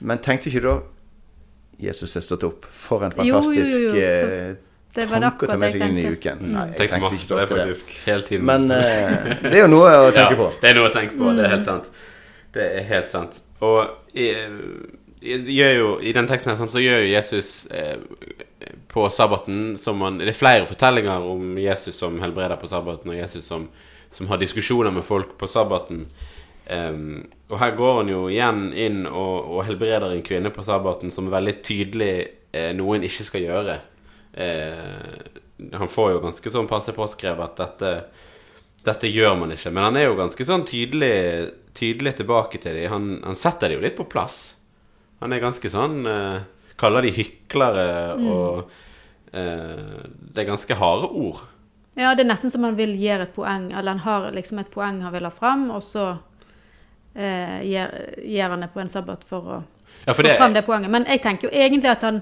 Men 0.00 0.18
tenkte 0.18 0.46
ikke 0.48 0.62
du 0.62 0.68
da 0.68 0.80
Jesus 1.78 2.16
er 2.16 2.20
stått 2.20 2.44
opp. 2.44 2.64
For 2.64 3.02
en 3.04 3.12
Jo, 3.16 3.24
jo, 3.24 3.24
jo, 3.24 3.34
fantastisk 3.34 3.80
jo. 3.80 3.90
eh, 3.94 4.54
Det 4.94 5.06
var 5.10 5.20
tanke 5.20 5.46
å 5.46 5.50
ta 5.50 5.56
med 5.56 5.72
seg 5.72 5.82
inn 5.82 5.98
i 5.98 6.06
uken. 6.10 6.38
Nei, 6.42 6.66
jeg 6.66 6.76
Tenkte 6.76 6.88
tenkte 6.88 7.00
masse 7.00 7.24
ikke 7.24 7.28
på 7.28 7.38
det, 7.38 7.48
faktisk. 7.48 7.90
Hele 8.06 8.22
tiden. 8.22 8.44
Men 8.46 8.70
uh, 8.70 9.42
det 9.42 9.52
er 9.52 9.60
jo 9.60 9.68
noe 9.70 9.90
å 9.90 10.12
tenke 10.14 10.34
ja, 10.34 10.38
på. 10.40 10.48
Det 10.60 10.70
er 10.70 10.74
noe 10.78 10.88
å 10.88 10.94
tenke 10.94 11.18
på. 11.18 11.34
Det 11.36 11.44
er 11.44 11.52
helt 11.54 11.68
sant. 11.68 11.90
Det 12.54 12.70
er 12.80 12.88
helt 12.88 13.08
sant. 13.12 13.40
Og 13.60 13.78
i, 14.14 14.30
gjør 14.32 15.07
jo, 15.20 16.00
i 16.00 16.12
den 16.12 16.28
teksten 16.30 16.52
her 16.52 16.58
sånn, 16.60 16.70
så 16.70 16.82
gjør 16.82 17.02
jo 17.02 17.12
Jesus 17.12 17.50
eh, 17.74 17.98
på 18.88 19.06
sabbaten 19.10 19.76
man, 19.98 20.18
Det 20.20 20.32
er 20.32 20.38
flere 20.38 20.68
fortellinger 20.70 21.26
om 21.26 21.58
Jesus 21.58 21.98
som 21.98 22.20
helbreder 22.22 22.58
på 22.60 22.70
sabbaten, 22.70 23.10
og 23.10 23.18
Jesus 23.18 23.46
som, 23.46 23.68
som 24.10 24.30
har 24.30 24.40
diskusjoner 24.40 24.94
med 24.94 25.06
folk 25.06 25.36
på 25.38 25.48
sabbaten. 25.50 26.06
Um, 26.68 27.24
og 27.48 27.56
her 27.62 27.72
går 27.78 27.94
han 28.02 28.10
jo 28.12 28.26
igjen 28.28 28.64
inn 28.76 29.06
og, 29.08 29.54
og 29.56 29.62
helbreder 29.64 30.12
en 30.12 30.24
kvinne 30.24 30.52
på 30.52 30.64
sabbaten 30.66 31.12
som 31.14 31.30
er 31.30 31.38
veldig 31.38 31.54
tydelig 31.64 32.12
eh, 32.52 32.74
noe 32.76 32.98
en 32.98 33.06
ikke 33.08 33.24
skal 33.24 33.46
gjøre. 33.46 33.78
Eh, 34.36 35.70
han 35.72 35.90
får 35.90 36.12
jo 36.12 36.24
ganske 36.26 36.52
sånn 36.52 36.68
passe 36.68 36.92
påskrevet 36.94 37.46
at 37.48 37.62
dette 37.62 37.92
dette 38.88 39.10
gjør 39.10 39.34
man 39.40 39.52
ikke. 39.54 39.72
Men 39.74 39.88
han 39.88 39.98
er 39.98 40.08
jo 40.08 40.18
ganske 40.18 40.46
sånn 40.46 40.64
tydelig, 40.68 41.50
tydelig 41.76 42.14
tilbake 42.20 42.60
til 42.62 42.76
dem. 42.78 42.90
Han, 42.92 43.10
han 43.24 43.38
setter 43.38 43.70
det 43.70 43.78
jo 43.78 43.84
litt 43.84 43.98
på 43.98 44.06
plass. 44.10 44.57
Han 45.20 45.34
er 45.34 45.42
ganske 45.42 45.70
sånn 45.72 46.06
eh, 46.06 46.40
Kaller 46.78 47.02
de 47.02 47.10
hyklere 47.16 47.86
og 48.22 48.70
eh, 49.32 50.04
Det 50.30 50.44
er 50.44 50.46
ganske 50.50 50.76
harde 50.78 51.08
ord. 51.10 51.40
Ja, 51.98 52.12
det 52.14 52.22
er 52.22 52.30
nesten 52.30 52.52
som 52.54 52.62
han 52.62 52.76
vil 52.78 52.92
gjøre 52.94 53.26
et 53.26 53.34
poeng, 53.34 53.72
eller 53.72 53.96
han 53.96 54.04
har 54.04 54.28
liksom 54.30 54.60
et 54.62 54.70
poeng 54.70 55.00
han 55.02 55.10
vil 55.16 55.26
ha 55.26 55.32
fram, 55.34 55.64
og 55.74 55.82
så 55.82 56.04
eh, 57.18 57.56
gir, 57.66 58.44
han 58.46 58.62
det 58.62 58.68
på 58.70 58.78
en 58.84 58.92
sabbat 58.92 59.24
for 59.26 59.48
å 59.56 59.56
Ja, 60.04 60.12
for 60.12 60.22
få 60.22 60.28
det, 60.28 60.36
fram 60.38 60.54
det 60.54 60.62
poenget. 60.68 60.92
Men 60.94 61.08
jeg 61.10 61.24
tenker 61.24 61.48
jo 61.48 61.56
egentlig 61.58 61.90
at 61.90 62.04
han 62.06 62.20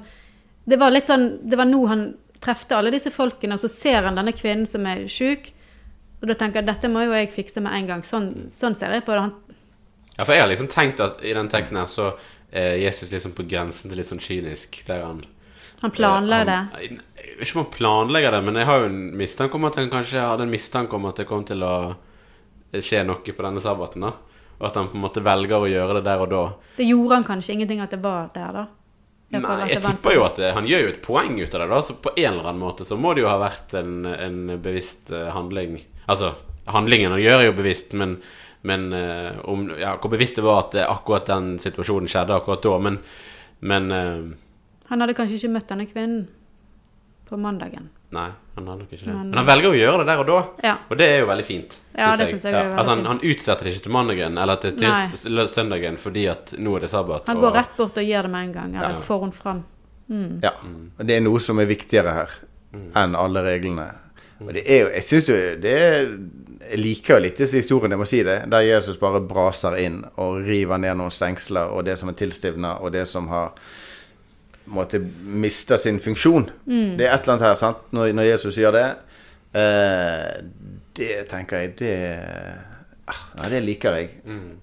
Det 0.66 0.78
var 0.80 0.90
litt 0.90 1.06
sånn 1.06 1.26
Det 1.44 1.58
var 1.60 1.68
nå 1.68 1.82
han 1.86 2.06
trefte 2.40 2.76
alle 2.76 2.90
disse 2.94 3.10
folkene, 3.12 3.56
og 3.56 3.60
så 3.60 3.68
ser 3.72 4.08
han 4.08 4.16
denne 4.16 4.32
kvinnen 4.36 4.66
som 4.68 4.84
er 4.86 5.06
sjuk. 5.10 5.50
Og 6.20 6.28
da 6.28 6.34
tenker 6.38 6.60
jeg 6.60 6.68
dette 6.68 6.88
må 6.92 7.04
jo 7.04 7.14
jeg 7.16 7.30
fikse 7.32 7.60
med 7.64 7.72
en 7.74 7.86
gang. 7.88 8.02
Sånn, 8.04 8.46
sånn 8.52 8.76
ser 8.78 8.92
jeg 8.92 9.04
på 9.06 9.16
det. 9.16 9.22
Han, 9.24 9.32
ja, 10.16 10.24
for 10.24 10.32
jeg 10.32 10.44
har 10.44 10.50
liksom 10.50 10.68
tenkt 10.72 11.00
at 11.04 11.24
i 11.24 11.32
den 11.36 11.48
teksten 11.52 11.80
her 11.80 11.88
så 11.90 12.10
er 12.52 12.76
Jesus 12.78 13.10
liksom 13.12 13.32
på 13.36 13.46
grensen 13.48 13.90
til 13.90 13.98
litt 13.98 14.08
sånn 14.10 14.22
kynisk. 14.22 14.82
Der 14.86 15.02
han 15.04 15.24
han 15.82 15.90
planla 15.92 16.44
det. 16.44 16.52
Han- 16.72 17.00
Jeg 17.26 17.38
vet 17.38 17.48
ikke 17.48 17.58
om 17.58 17.64
han 17.64 17.72
planlegger 17.72 18.30
det, 18.32 18.42
men 18.44 18.54
jeg 18.54 18.64
har 18.66 18.78
jo 18.80 18.84
en 18.86 19.16
mistanke 19.16 19.54
om 19.58 19.64
at 19.68 19.74
han 19.76 19.90
kanskje 19.90 20.20
hadde 20.22 20.42
en 20.46 20.50
mistanke 20.50 20.94
om 20.94 21.04
at 21.06 21.16
det 21.16 21.26
kom 21.28 21.44
til 21.44 21.60
å 21.66 21.96
skje 22.72 23.04
noe 23.04 23.16
på 23.20 23.42
denne 23.44 23.60
sabbaten. 23.60 24.00
da 24.00 24.12
Og 24.60 24.66
at 24.70 24.74
han 24.74 24.88
på 24.88 24.94
en 24.96 25.02
måte 25.02 25.20
velger 25.22 25.60
å 25.60 25.68
gjøre 25.68 25.94
det 25.98 26.04
der 26.04 26.18
og 26.24 26.30
da. 26.30 26.44
Det 26.78 26.86
gjorde 26.88 27.14
han 27.14 27.24
kanskje 27.24 27.52
ingenting 27.58 27.80
at 27.80 27.90
det 27.90 28.00
var 28.00 28.30
der, 28.32 28.52
da. 28.52 28.66
Nei, 29.28 29.40
jeg 29.68 29.82
det 29.82 29.90
tipper 29.90 30.14
jo 30.14 30.24
at 30.24 30.36
det, 30.36 30.52
han 30.54 30.64
gjør 30.64 30.82
jo 30.84 30.88
et 30.88 31.02
poeng 31.02 31.36
ut 31.40 31.54
av 31.54 31.60
det. 31.60 31.68
da 31.68 31.80
Så 31.82 31.94
på 32.00 32.12
en 32.16 32.32
eller 32.32 32.46
annen 32.48 32.62
måte 32.62 32.84
så 32.86 32.96
må 32.96 33.12
det 33.14 33.22
jo 33.24 33.28
ha 33.28 33.38
vært 33.42 33.74
en, 33.74 34.06
en 34.06 34.58
bevisst 34.62 35.10
eh, 35.10 35.30
handling. 35.34 35.80
Altså, 36.08 36.34
handlingen 36.72 37.10
han 37.10 37.20
gjør, 37.20 37.40
er 37.42 37.48
jo 37.50 37.56
bevisst, 37.58 37.92
men, 37.92 38.22
men 38.62 38.92
eh, 38.92 39.38
om, 39.44 39.68
ja, 39.78 39.96
hvor 39.96 40.10
bevisst 40.10 40.36
det 40.36 40.44
var 40.44 40.64
at 40.64 40.75
akkurat 40.88 41.26
den 41.26 41.58
situasjonen 41.58 42.08
skjedde 42.08 42.34
akkurat 42.36 42.62
da. 42.62 42.78
Men, 42.78 42.98
men 43.60 43.90
eh, 43.92 44.22
Han 44.88 45.00
hadde 45.00 45.14
kanskje 45.14 45.36
ikke 45.40 45.52
møtt 45.52 45.68
denne 45.68 45.86
kvinnen 45.86 46.26
på 47.28 47.36
mandagen. 47.38 47.88
Nei, 48.14 48.28
han 48.54 48.66
hadde 48.70 48.78
nok 48.84 48.92
ikke 48.92 49.04
det. 49.04 49.12
Men- 49.14 49.30
Men 49.30 49.38
han 49.38 49.46
velger 49.46 49.70
å 49.72 49.75
gjøre 49.76 49.98
det 49.98 50.06
der 50.06 50.20
og 50.22 50.26
da. 50.26 50.38
Ja. 50.62 50.76
Og 50.90 50.96
det 50.98 51.06
er 51.10 51.18
jo 51.20 51.26
veldig 51.26 51.44
fint. 51.44 51.78
Ja, 51.98 52.12
synes 52.14 52.18
det 52.20 52.28
synes 52.28 52.42
jeg 52.44 52.54
er 52.54 52.62
veldig 52.68 52.78
altså, 52.78 52.90
han, 52.94 53.04
han 53.04 53.20
utsetter 53.22 53.64
det 53.64 53.72
ikke 53.75 53.82
til 53.82 53.92
mandagen 53.96 54.38
eller 54.38 54.56
til, 54.62 54.72
til 54.78 55.48
søndagen 55.48 55.96
fordi 55.98 56.26
at 56.30 56.52
nå 56.58 56.76
er 56.76 56.80
det 56.86 56.90
sabbat. 56.90 57.26
Han 57.26 57.36
og- 57.36 57.42
går 57.48 57.52
rett 57.58 57.76
bort 57.76 57.98
og 57.98 58.04
gjør 58.04 58.22
det 58.22 58.30
med 58.30 58.44
en 58.48 58.52
gang. 58.52 58.75
Eller 58.76 58.94
Ja. 58.94 59.02
får 59.08 59.20
hun 59.20 59.32
fram. 59.32 59.64
Ja. 60.42 60.52
Det 61.02 61.16
er 61.16 61.20
noe 61.20 61.38
som 61.40 61.58
er 61.58 61.66
viktigere 61.66 62.12
her 62.14 62.30
enn 62.94 63.16
alle 63.18 63.42
reglene. 63.42 63.88
Og 64.44 64.52
det 64.52 64.64
er 64.66 64.82
jo 64.82 64.88
Jeg 64.92 65.04
syns 65.06 65.28
jo 65.30 65.36
det 65.62 65.72
er 65.72 65.96
Jeg 66.66 66.80
liker 66.80 67.16
jo 67.16 67.24
litt 67.24 67.40
disse 67.40 67.60
historiene, 67.60 67.94
jeg 67.94 68.02
må 68.02 68.08
si 68.08 68.22
det. 68.26 68.36
Der 68.50 68.64
Jesus 68.66 68.98
bare 69.00 69.20
braser 69.22 69.76
inn 69.78 70.00
og 70.16 70.40
river 70.44 70.80
ned 70.82 70.96
noen 70.98 71.14
stengsler, 71.14 71.70
og 71.70 71.84
det 71.86 71.94
som 72.00 72.10
er 72.10 72.16
tilstivna, 72.18 72.78
og 72.82 72.90
det 72.96 73.04
som 73.08 73.28
har 73.30 73.52
måtte 74.66 74.98
miste 74.98 75.78
sin 75.78 76.00
funksjon. 76.02 76.48
Det 76.98 77.06
er 77.06 77.12
et 77.14 77.22
eller 77.22 77.36
annet 77.36 77.46
her, 77.46 77.58
sant. 77.60 77.84
Når, 77.94 78.10
når 78.18 78.26
Jesus 78.32 78.58
gjør 78.58 78.74
det, 78.74 78.86
eh, 79.54 80.32
det 80.98 81.12
tenker 81.30 81.62
jeg 81.62 81.76
Det 81.78 81.92
ja, 83.06 83.48
det 83.48 83.60
liker 83.62 83.94
jeg. 83.94 84.10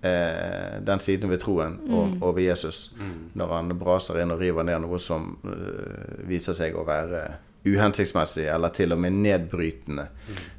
Eh, 0.04 0.82
den 0.84 1.00
siden 1.00 1.32
ved 1.32 1.40
troen 1.40 1.78
og, 1.90 2.18
og 2.22 2.36
ved 2.36 2.50
Jesus. 2.50 2.92
Når 3.34 3.56
han 3.56 3.78
braser 3.80 4.20
inn 4.20 4.34
og 4.36 4.42
river 4.44 4.68
ned 4.68 4.84
noe 4.84 5.00
som 5.00 5.38
uh, 5.48 6.28
viser 6.28 6.58
seg 6.58 6.76
å 6.76 6.84
være 6.84 7.24
uhensiktsmessig, 7.66 8.48
eller 8.52 8.70
til 8.76 8.92
og 8.92 9.00
med 9.00 9.14
nedbrytende. 9.24 10.08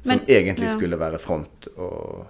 Som 0.01 0.11
Men- 0.11 0.25
egentlig 0.27 0.69
ja. 0.69 0.73
skulle 0.73 0.99
være 0.99 1.19
fromt. 1.19 1.67
Og 1.77 2.25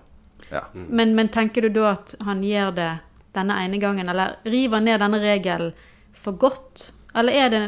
ja. 0.52 0.62
Men, 0.74 1.16
men 1.16 1.28
tenker 1.30 1.62
du 1.62 1.70
da 1.70 1.92
at 1.94 2.16
han 2.22 2.44
gjør 2.44 2.72
det 2.76 2.92
denne 3.36 3.58
ene 3.66 3.80
gangen, 3.80 4.10
eller 4.10 4.36
river 4.44 4.80
ned 4.80 5.00
denne 5.00 5.20
regelen 5.20 5.74
for 6.14 6.32
godt? 6.40 6.92
Eller 7.16 7.34
er 7.34 7.50
det 7.50 7.62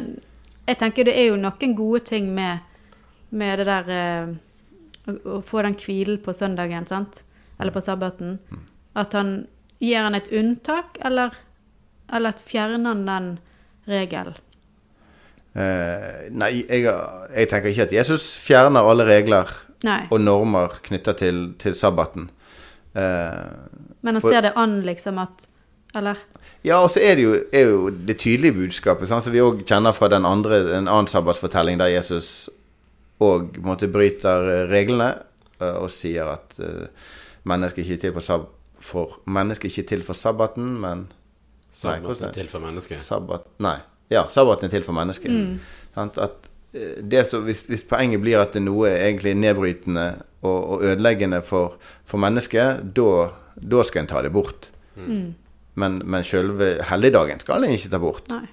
Jeg 0.67 0.77
tenker 0.77 1.05
det 1.07 1.13
er 1.15 1.29
jo 1.29 1.35
noen 1.39 1.75
gode 1.75 1.99
ting 2.03 2.25
med, 2.35 2.59
med 3.29 3.59
det 3.59 3.65
der 3.69 3.91
eh, 3.95 4.33
å, 5.07 5.37
å 5.37 5.41
få 5.41 5.61
den 5.63 5.77
hvilen 5.79 6.17
på 6.19 6.33
søndagen, 6.35 6.85
sant? 6.85 7.23
Eller 7.57 7.71
på 7.71 7.79
sabbaten. 7.81 8.39
At 8.95 9.13
han 9.13 9.47
Gir 9.79 10.01
han 10.01 10.15
et 10.17 10.27
unntak, 10.33 10.97
eller, 11.05 11.35
eller 12.09 12.33
fjerner 12.41 12.89
han 12.89 13.05
den 13.05 13.27
regelen? 13.85 14.33
Eh, 15.57 16.27
nei, 16.37 16.51
jeg, 16.69 16.83
jeg 17.33 17.49
tenker 17.49 17.71
ikke 17.71 17.87
at 17.87 17.93
Jesus 17.95 18.27
fjerner 18.45 18.85
alle 18.85 19.05
regler 19.07 19.49
Nei. 19.87 20.03
og 20.13 20.21
normer 20.21 20.75
knytta 20.85 21.15
til, 21.17 21.53
til 21.57 21.73
sabbaten. 21.77 22.27
Eh, 22.93 23.55
Men 24.05 24.15
han 24.15 24.21
for- 24.21 24.31
ser 24.35 24.41
det 24.45 24.51
an, 24.55 24.81
liksom, 24.85 25.17
at 25.23 25.47
Eller? 25.95 26.17
ja, 26.63 26.77
og 26.83 26.91
så 26.93 27.01
er 27.01 27.15
det 27.17 27.23
jo, 27.23 27.33
er 27.53 27.71
jo 27.71 27.89
det 27.89 28.17
tydelige 28.21 28.53
budskapet, 28.53 29.09
sånn, 29.09 29.21
som 29.23 29.33
vi 29.33 29.41
òg 29.41 29.63
kjenner 29.65 29.95
fra 29.97 30.09
den 30.13 30.25
andre, 30.29 30.61
en 30.77 30.87
annen 30.87 31.07
sabbatsfortelling, 31.09 31.79
der 31.79 31.93
Jesus 31.95 32.49
òg 33.19 33.57
bryter 33.91 34.49
eh, 34.51 34.67
reglene 34.69 35.09
eh, 35.59 35.73
og 35.81 35.89
sier 35.89 36.29
at 36.35 36.53
uh, 36.61 36.85
mennesket 37.49 37.81
ikke 37.85 37.93
er 37.97 38.01
til 38.05 38.13
for, 38.13 38.21
sab 38.21 38.47
for 38.77 39.15
mennesket 39.25 39.71
ikke 39.71 39.81
er 39.87 39.89
til 39.95 40.03
for 40.05 40.13
sabbaten, 40.13 40.75
men 40.79 41.07
Nei, 41.07 41.95
er 41.97 42.01
Sabbaten 42.01 42.27
det? 42.27 42.33
til 42.33 42.47
for 42.49 42.59
mennesket. 42.61 43.01
Sabbat 43.01 43.47
Nei. 43.61 43.77
Ja, 44.13 44.27
sabbaten 44.31 44.67
er 44.67 44.75
til 44.77 44.85
for 44.87 44.95
mennesket. 44.95 45.31
Mm. 45.31 45.59
At 45.97 46.49
eh, 46.73 47.03
hvis, 47.43 47.65
hvis 47.67 47.85
poenget 47.89 48.21
blir 48.23 48.39
at 48.41 48.55
det 48.55 48.61
er 48.61 48.67
noe 48.69 48.91
egentlig 48.93 49.35
nedbrytende 49.35 50.07
og, 50.41 50.57
og 50.57 50.83
ødeleggende 50.87 51.41
for, 51.45 51.77
for 52.07 52.21
mennesket, 52.21 52.85
da, 52.95 53.83
skal 53.83 54.03
en 54.03 54.11
ta 54.11 54.23
det 54.23 54.33
bort. 54.35 54.71
Men, 55.77 56.01
men 56.05 56.25
selve 56.25 56.77
helligdagen 56.89 57.41
skal 57.43 57.65
en 57.65 57.75
ikke 57.75 57.91
ta 57.93 58.01
bort. 58.01 58.29
Nei. 58.33 58.47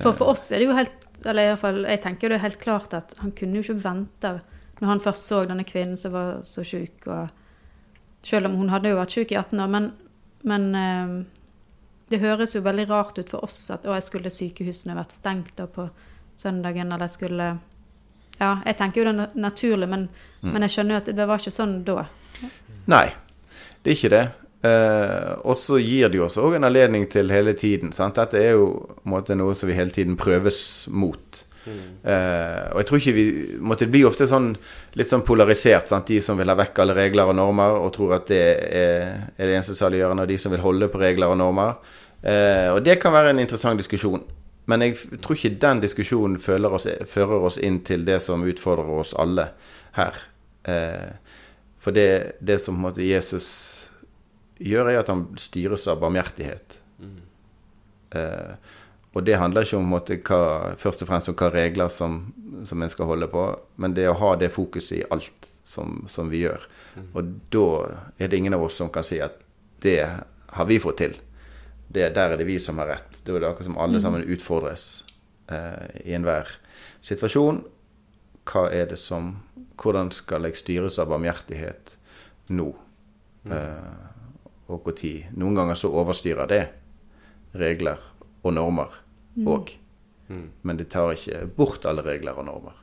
For 0.00 0.16
for 0.16 0.32
oss 0.32 0.48
er 0.50 0.62
det 0.62 0.66
jo 0.66 0.74
helt 0.74 0.94
Eller 1.28 1.44
i 1.44 1.50
hvert 1.52 1.60
fall, 1.60 1.84
jeg 1.86 2.00
tenker 2.02 2.28
det 2.32 2.38
er 2.38 2.42
helt 2.42 2.58
klart 2.60 2.94
at 2.96 3.12
han 3.20 3.30
kunne 3.36 3.56
jo 3.56 3.62
ikke 3.62 3.84
vente 3.84 4.32
når 4.80 4.88
han 4.90 5.00
først 5.00 5.28
så 5.30 5.44
denne 5.46 5.64
kvinnen 5.64 5.96
som 5.96 6.12
var 6.12 6.40
så 6.44 6.64
sjuk. 6.66 7.06
Selv 8.26 8.48
om 8.48 8.56
hun 8.58 8.72
hadde 8.72 8.90
jo 8.90 8.98
vært 8.98 9.14
sjuk 9.14 9.30
i 9.32 9.38
18 9.38 9.62
år. 9.62 9.70
Men, 9.70 9.86
men 10.50 10.66
eh, 10.76 11.14
det 12.14 12.22
høres 12.22 12.54
jo 12.54 12.62
veldig 12.64 12.86
rart 12.90 13.18
ut 13.18 13.30
for 13.30 13.46
oss 13.46 13.58
at 13.74 13.86
å, 13.86 13.94
jeg 13.96 14.06
skulle 14.06 14.32
sykehusene 14.32 14.96
vært 14.96 15.16
stengt 15.16 15.56
da 15.58 15.66
på 15.70 15.88
søndagen, 16.38 16.92
eller 16.92 17.08
jeg 17.08 17.18
skulle 17.18 17.48
Ja, 18.34 18.56
jeg 18.66 18.78
tenker 18.78 19.00
jo 19.00 19.10
det 19.10 19.14
er 19.14 19.36
naturlig, 19.38 19.86
men, 19.90 20.08
men 20.42 20.66
jeg 20.66 20.74
skjønner 20.74 20.96
jo 20.96 21.02
at 21.02 21.10
det 21.18 21.26
var 21.30 21.42
ikke 21.42 21.54
sånn 21.54 21.76
da. 21.86 22.08
Nei, 22.90 23.06
det 23.82 23.92
er 23.92 23.98
ikke 23.98 24.10
det. 24.10 24.24
Eh, 24.64 25.32
og 25.44 25.58
så 25.60 25.78
gir 25.78 26.10
det 26.10 26.18
jo 26.18 26.26
oss 26.26 26.38
òg 26.40 26.56
en 26.56 26.66
anledning 26.66 27.06
til 27.12 27.30
hele 27.30 27.54
tiden. 27.58 27.92
Sant? 27.94 28.18
Dette 28.18 28.40
er 28.40 28.56
jo 28.56 28.70
på 28.88 29.04
en 29.04 29.14
måte, 29.14 29.36
noe 29.38 29.54
som 29.58 29.70
vi 29.70 29.76
hele 29.76 29.94
tiden 29.94 30.18
prøves 30.20 30.58
mot. 30.90 31.44
Eh, 31.64 32.64
og 32.74 32.82
jeg 32.82 32.86
tror 32.88 33.00
ikke 33.00 33.12
vi 33.16 33.26
måtte, 33.64 33.86
Det 33.86 33.92
blir 33.94 34.04
ofte 34.04 34.26
sånn 34.28 34.50
litt 34.98 35.08
sånn 35.08 35.24
polarisert. 35.24 35.88
Sant? 35.88 36.08
De 36.08 36.20
som 36.24 36.38
vil 36.40 36.50
ha 36.50 36.56
vekk 36.58 36.80
alle 36.82 36.96
regler 36.96 37.30
og 37.30 37.38
normer 37.38 37.76
og 37.78 37.92
tror 37.96 38.18
at 38.18 38.28
det 38.32 38.42
er, 38.68 39.12
er 39.36 39.46
det 39.46 39.58
eneste 39.58 39.76
saliggjørende, 39.78 40.26
og 40.26 40.32
de 40.32 40.40
som 40.40 40.52
vil 40.52 40.64
holde 40.64 40.90
på 40.92 41.00
regler 41.00 41.32
og 41.32 41.40
normer. 41.40 41.76
Eh, 42.24 42.70
og 42.72 42.80
det 42.84 42.96
kan 43.02 43.12
være 43.12 43.34
en 43.34 43.42
interessant 43.42 43.80
diskusjon. 43.80 44.24
Men 44.70 44.80
jeg 44.80 45.20
tror 45.20 45.36
ikke 45.36 45.58
den 45.60 45.82
diskusjonen 45.82 46.38
oss, 46.72 46.86
fører 47.10 47.44
oss 47.44 47.58
inn 47.60 47.82
til 47.84 48.04
det 48.04 48.20
som 48.24 48.46
utfordrer 48.48 49.00
oss 49.02 49.12
alle 49.20 49.50
her. 49.98 50.16
Eh, 50.64 51.10
for 51.76 51.92
det, 51.92 52.40
det 52.40 52.58
som 52.64 52.80
måte 52.80 53.04
Jesus 53.04 53.90
gjør, 54.56 54.88
er 54.88 55.02
at 55.02 55.12
han 55.12 55.26
styres 55.36 55.84
av 55.90 56.00
barmhjertighet. 56.00 56.78
Eh, 58.14 58.54
og 59.14 59.22
det 59.26 59.36
handler 59.38 59.66
ikke 59.66 59.78
om 59.78 59.92
måte, 59.92 60.16
hva, 60.26 60.72
først 60.80 61.04
og 61.04 61.10
fremst 61.10 61.28
om 61.30 61.36
hva 61.38 61.50
regler 61.54 61.92
som, 61.92 62.32
som 62.66 62.82
en 62.82 62.90
skal 62.90 63.10
holde 63.10 63.28
på, 63.30 63.44
men 63.78 63.94
det 63.94 64.08
å 64.10 64.16
ha 64.18 64.32
det 64.40 64.50
fokuset 64.54 64.96
i 65.02 65.04
alt 65.14 65.52
som, 65.62 66.00
som 66.10 66.32
vi 66.32 66.42
gjør. 66.46 66.64
Og 67.12 67.36
da 67.52 67.68
er 68.18 68.30
det 68.30 68.40
ingen 68.40 68.56
av 68.56 68.64
oss 68.66 68.80
som 68.80 68.90
kan 68.94 69.06
si 69.06 69.20
at 69.22 69.36
det 69.84 70.00
har 70.56 70.66
vi 70.70 70.80
fått 70.82 71.02
til. 71.02 71.14
Det, 71.88 72.08
der 72.16 72.34
er 72.34 72.40
det 72.40 72.46
vi 72.48 72.58
som 72.58 72.78
har 72.82 72.90
rett. 72.94 73.18
Det 73.24 73.34
er 73.34 73.46
akkurat 73.46 73.68
som 73.68 73.78
alle 73.78 74.00
sammen 74.02 74.24
utfordres 74.24 75.04
eh, 75.52 76.00
i 76.04 76.14
enhver 76.16 76.56
situasjon. 77.04 77.62
Hva 78.48 78.68
er 78.72 78.90
det 78.92 79.00
som 79.00 79.36
Hvordan 79.74 80.12
skal 80.14 80.44
jeg 80.46 80.54
styres 80.54 81.00
av 81.02 81.08
barmhjertighet 81.10 81.96
nå? 82.54 82.68
Eh, 83.50 84.04
og 84.70 84.86
når? 84.86 85.26
Noen 85.34 85.56
ganger 85.58 85.78
så 85.78 85.90
overstyrer 85.90 86.46
det 86.48 86.62
regler 87.58 87.98
og 88.44 88.54
normer 88.54 88.94
òg. 89.42 89.74
Men 90.62 90.78
det 90.78 90.88
tar 90.94 91.12
ikke 91.12 91.42
bort 91.56 91.84
alle 91.90 92.04
regler 92.06 92.38
og 92.38 92.46
normer. 92.48 92.78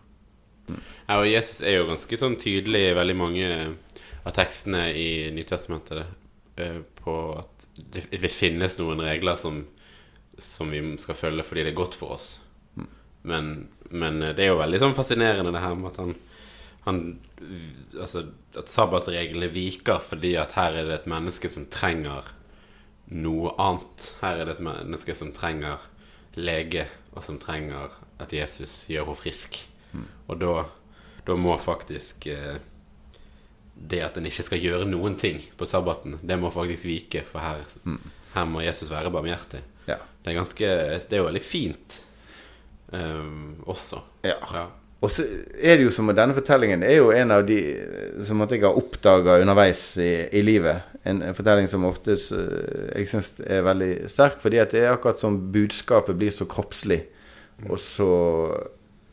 Ja, 1.08 1.17
og 1.17 1.27
Jesus 1.27 1.62
er 1.65 1.79
jo 1.79 1.88
ganske 1.89 2.20
sånn 2.20 2.38
tydelig 2.39 2.84
i 2.89 2.96
veldig 2.96 3.15
mange 3.17 3.48
av 4.22 4.36
tekstene 4.36 4.86
i 4.93 5.31
Nytestamentet 5.34 6.21
på 7.01 7.15
at 7.39 7.68
det 7.94 8.08
det 8.12 8.32
finnes 8.34 8.77
noen 8.80 9.03
regler 9.03 9.39
som, 9.39 9.63
som 10.38 10.72
vi 10.74 10.82
skal 11.01 11.18
følge 11.18 11.46
fordi 11.48 11.65
det 11.65 11.74
er 11.74 11.82
godt 11.82 11.98
for 12.00 12.18
oss. 12.18 12.30
Men, 13.22 13.70
men 13.94 14.20
det 14.22 14.41
er 14.41 14.53
jo 14.53 14.62
veldig 14.62 14.82
sånn 14.82 14.98
fascinerende 14.98 15.53
det 15.53 15.62
her 15.62 15.75
med 15.77 15.91
at 15.91 16.00
han, 16.01 16.15
han 16.88 17.01
Altså 18.01 18.24
at 18.58 18.72
sabbatsreglene 18.72 19.50
viker 19.53 20.01
fordi 20.01 20.34
at 20.41 20.56
her 20.58 20.77
er 20.80 20.88
det 20.89 21.01
et 21.01 21.10
menneske 21.12 21.50
som 21.51 21.68
trenger 21.74 22.32
noe 23.12 23.51
annet. 23.60 24.08
Her 24.22 24.39
er 24.39 24.48
det 24.48 24.58
et 24.58 24.65
menneske 24.65 25.15
som 25.18 25.34
trenger 25.36 25.84
lege 26.39 26.88
og 27.12 27.25
som 27.27 27.39
trenger 27.41 27.91
at 28.22 28.34
Jesus 28.34 28.86
gjør 28.89 29.10
henne 29.10 29.20
frisk. 29.20 29.60
Og 30.32 30.39
da, 30.39 30.65
da 31.27 31.36
må 31.36 31.58
faktisk 31.60 32.27
eh, 32.32 32.62
det 33.89 34.01
at 34.05 34.17
en 34.19 34.27
ikke 34.29 34.45
skal 34.45 34.61
gjøre 34.61 34.88
noen 34.89 35.15
ting 35.19 35.39
på 35.57 35.67
sabbaten, 35.69 36.19
det 36.21 36.38
må 36.39 36.51
faktisk 36.53 36.88
vike, 36.89 37.23
for 37.27 37.43
her, 37.43 37.63
her 38.35 38.50
må 38.50 38.63
Jesus 38.65 38.91
være 38.91 39.11
barmhjertig. 39.13 39.63
Ja. 39.88 39.97
Det 40.21 40.31
er 40.31 40.38
ganske 40.38 40.67
Det 41.09 41.17
er 41.17 41.23
jo 41.23 41.27
veldig 41.29 41.41
fint 41.43 41.97
um, 42.93 43.57
også. 43.65 44.03
Ja. 44.23 44.38
Ja. 44.53 44.67
Og 45.01 45.09
så 45.09 45.25
er 45.57 45.79
det 45.79 45.88
jo 45.88 45.93
som 45.93 46.11
at 46.13 46.19
denne 46.19 46.35
fortellingen 46.38 46.83
er 46.85 47.00
jo 47.00 47.09
en 47.15 47.33
av 47.33 47.41
de 47.47 47.57
som 48.25 48.43
at 48.45 48.51
jeg 48.53 48.61
har 48.61 48.77
oppdaga 48.77 49.39
underveis 49.41 49.81
i, 49.97 50.11
i 50.29 50.43
livet. 50.45 50.83
En, 51.01 51.23
en 51.25 51.33
fortelling 51.33 51.65
som 51.71 51.88
oftest 51.89 52.35
eh, 52.38 52.91
jeg 53.00 53.09
syns 53.09 53.31
er 53.41 53.63
veldig 53.65 54.11
sterk, 54.11 54.38
fordi 54.43 54.59
at 54.61 54.75
det 54.75 54.83
er 54.83 54.93
akkurat 54.93 55.17
som 55.17 55.39
budskapet 55.53 56.19
blir 56.19 56.29
så 56.35 56.45
kroppslig 56.45 57.00
og 57.65 57.81
så 57.81 58.11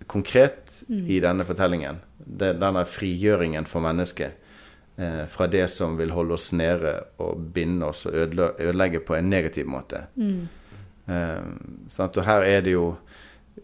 konkret 0.09 0.83
i 0.89 1.23
denne 1.25 1.45
fortellingen. 1.49 2.03
Det, 2.19 2.53
denne 2.61 2.85
frigjøringen 2.89 3.65
for 3.69 3.85
mennesket 3.85 4.29
eh, 4.29 4.48
fra 5.31 5.47
det 5.47 5.69
som 5.71 5.93
vil 5.99 6.11
holde 6.11 6.35
oss 6.35 6.49
nede 6.53 6.91
og 7.23 7.53
binde 7.55 7.87
oss 7.87 8.07
og 8.07 8.15
ødelegge 8.59 8.99
på 9.07 9.15
en 9.15 9.29
negativ 9.31 9.69
måte. 9.71 10.07
Eh, 11.09 11.45
sant? 11.89 12.17
Og 12.19 12.25
her 12.27 12.43
er 12.45 12.61
det 12.67 12.75
jo 12.77 12.97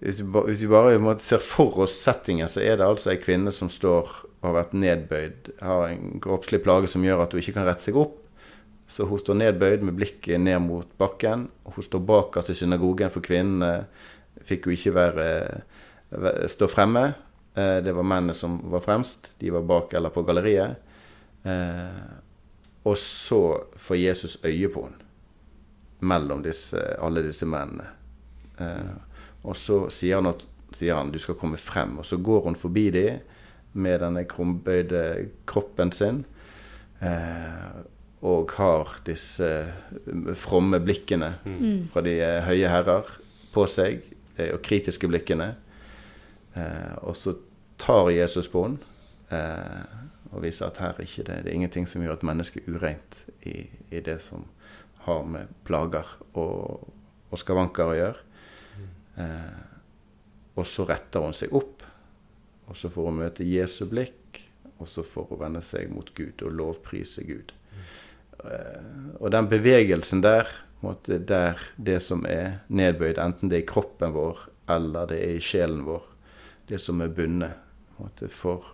Hvis 0.01 0.19
vi, 0.21 0.67
bare 0.67 1.19
ser 1.23 1.39
for 1.39 1.79
oss 1.85 1.95
settingen, 2.03 2.49
så 2.49 2.61
er 2.61 2.77
det 2.77 2.87
altså 2.87 3.13
ei 3.13 3.17
kvinne 3.23 3.53
som 3.55 3.69
står 3.71 4.09
og 4.43 4.49
har 4.49 4.57
vært 4.57 4.73
nedbøyd, 4.75 5.53
har 5.63 5.85
en 5.89 6.19
kroppslig 6.21 6.59
plage 6.65 6.89
som 6.91 7.05
gjør 7.07 7.23
at 7.23 7.33
hun 7.33 7.41
ikke 7.41 7.55
kan 7.55 7.67
rette 7.69 7.87
seg 7.87 7.97
opp. 7.97 8.19
Så 8.91 9.07
hun 9.07 9.19
står 9.23 9.39
nedbøyd 9.39 9.85
med 9.87 9.95
blikket 9.95 10.41
ned 10.43 10.59
mot 10.67 10.91
bakken. 10.99 11.47
og 11.65 11.79
Hun 11.79 11.87
står 11.87 12.03
bakerst 12.11 12.51
i 12.51 12.59
synagogen, 12.59 13.09
for 13.15 13.25
kvinnene 13.25 13.87
fikk 14.45 14.67
jo 14.67 14.75
ikke 14.75 14.95
være, 14.99 15.29
stå 16.51 16.69
fremme. 16.69 17.15
Eh, 17.55 17.81
Det 17.81 17.95
var 17.95 18.03
mennene 18.03 18.35
som 18.35 18.59
var 18.65 18.81
fremst. 18.81 19.39
De 19.39 19.51
var 19.51 19.63
bak 19.63 19.95
eller 19.95 20.11
på 20.11 20.27
galleriet. 20.27 20.77
Eh, 21.45 22.13
Og 22.85 22.99
så 23.01 23.39
får 23.81 23.97
Jesus 23.97 24.35
øye 24.45 24.69
på 24.69 24.83
henne 24.85 25.01
mellom 26.05 26.43
disse, 26.45 26.77
alle 27.01 27.23
disse 27.25 27.47
mennene. 27.49 27.87
Eh, 28.61 28.91
og 29.45 29.57
så 29.57 29.87
sier 29.89 30.19
han, 30.21 30.27
at, 30.35 30.43
sier 30.77 30.99
han 30.99 31.09
du 31.13 31.17
skal 31.19 31.35
komme 31.41 31.57
frem, 31.57 31.95
og 31.99 32.05
så 32.05 32.19
går 32.21 32.43
hun 32.45 32.57
forbi 32.61 32.91
dem 32.93 33.23
med 33.73 34.01
denne 34.05 34.27
krumbøyde 34.29 35.31
kroppen 35.49 35.93
sin. 35.97 36.25
Eh, 37.01 37.73
og 38.21 38.53
har 38.57 38.99
disse 39.05 39.49
fromme 40.41 40.79
blikkene 40.81 41.33
fra 41.93 42.01
de 42.05 42.15
høye 42.47 42.69
herrer 42.69 43.09
på 43.53 43.65
seg, 43.69 44.05
og 44.53 44.61
kritiske 44.65 45.09
blikkene. 45.09 45.55
Eh, 46.57 46.95
og 47.03 47.17
så 47.17 47.33
tar 47.81 48.13
Jesus 48.13 48.49
på 48.49 48.63
henne 48.69 48.79
eh, 49.33 49.85
og 50.35 50.43
vise 50.43 50.67
at 50.67 50.81
her 50.83 50.97
er 50.99 51.07
ikke 51.07 51.27
det, 51.29 51.39
det 51.45 51.53
er 51.53 51.57
ingenting 51.57 51.87
som 51.89 52.03
gjør 52.03 52.19
et 52.19 52.27
menneske 52.27 52.63
ureint 52.67 53.21
i, 53.47 53.69
i 53.95 54.03
det 54.03 54.19
som 54.23 54.49
har 55.05 55.25
med 55.29 55.51
plager 55.69 56.09
og, 56.33 56.89
og 57.31 57.41
skavanker 57.41 57.91
å 57.91 57.97
gjøre. 57.99 58.23
Eh, 59.21 59.63
og 60.55 60.67
så 60.69 60.87
retter 60.89 61.25
hun 61.25 61.35
seg 61.37 61.55
opp, 61.55 61.83
og 62.71 62.79
så 62.79 62.91
får 62.91 63.11
hun 63.11 63.21
møte 63.21 63.47
Jesu 63.47 63.85
blikk, 63.91 64.41
og 64.79 64.89
så 64.91 65.05
får 65.07 65.29
hun 65.31 65.43
vende 65.45 65.63
seg 65.65 65.93
mot 65.93 66.09
Gud 66.17 66.43
og 66.47 66.57
lovprise 66.59 67.27
Gud. 67.29 67.53
Eh, 68.45 69.11
og 69.21 69.31
den 69.35 69.51
bevegelsen 69.51 70.25
der, 70.25 70.51
måte 70.85 71.19
der 71.19 71.61
det 71.77 72.01
som 72.05 72.25
er 72.29 72.61
nedbøyd, 72.69 73.21
enten 73.21 73.53
det 73.53 73.61
er 73.61 73.65
i 73.65 73.71
kroppen 73.71 74.13
vår 74.17 74.49
eller 74.73 75.09
det 75.09 75.21
er 75.21 75.37
i 75.37 75.45
sjelen 75.45 75.85
vår, 75.87 76.05
det 76.69 76.81
som 76.81 77.03
er 77.05 77.13
bundet, 77.13 77.61
måte 77.99 78.31
for 78.33 78.73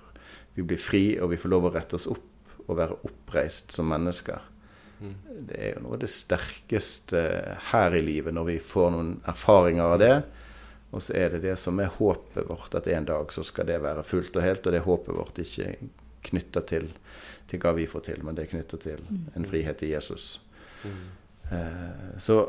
vi 0.55 0.67
blir 0.67 0.81
fri, 0.81 1.05
og 1.21 1.33
vi 1.33 1.39
får 1.41 1.53
lov 1.53 1.69
å 1.69 1.75
rette 1.75 1.99
oss 1.99 2.09
opp 2.11 2.27
og 2.67 2.79
være 2.79 2.99
oppreist 3.07 3.75
som 3.75 3.89
mennesker. 3.91 4.51
Det 5.01 5.57
er 5.57 5.73
jo 5.75 5.87
noe 5.87 5.97
av 5.97 6.03
det 6.03 6.11
sterkeste 6.13 7.23
her 7.71 7.97
i 7.97 8.03
livet, 8.05 8.35
når 8.37 8.51
vi 8.51 8.59
får 8.61 8.91
noen 8.93 9.15
erfaringer 9.31 9.95
av 9.95 9.99
det. 10.03 10.15
Og 10.91 11.03
så 11.07 11.15
er 11.17 11.35
det 11.35 11.45
det 11.47 11.57
som 11.61 11.79
er 11.81 11.93
håpet 11.95 12.49
vårt, 12.51 12.75
at 12.77 12.89
en 12.91 13.07
dag 13.09 13.33
så 13.33 13.45
skal 13.47 13.69
det 13.71 13.79
være 13.81 14.05
fullt 14.05 14.37
og 14.37 14.45
helt. 14.45 14.67
Og 14.67 14.75
det 14.75 14.85
håpet 14.85 15.17
vårt 15.17 15.41
ikke 15.41 15.73
knytta 16.29 16.65
til, 16.69 16.91
til 17.49 17.63
hva 17.63 17.73
vi 17.79 17.89
får 17.89 18.05
til, 18.11 18.25
men 18.27 18.37
det 18.37 18.45
er 18.45 18.53
knytta 18.53 18.81
til 18.83 19.05
en 19.09 19.49
frihet 19.49 19.87
i 19.87 19.93
Jesus. 19.95 20.35
Eh, 20.85 22.19
så 22.21 22.43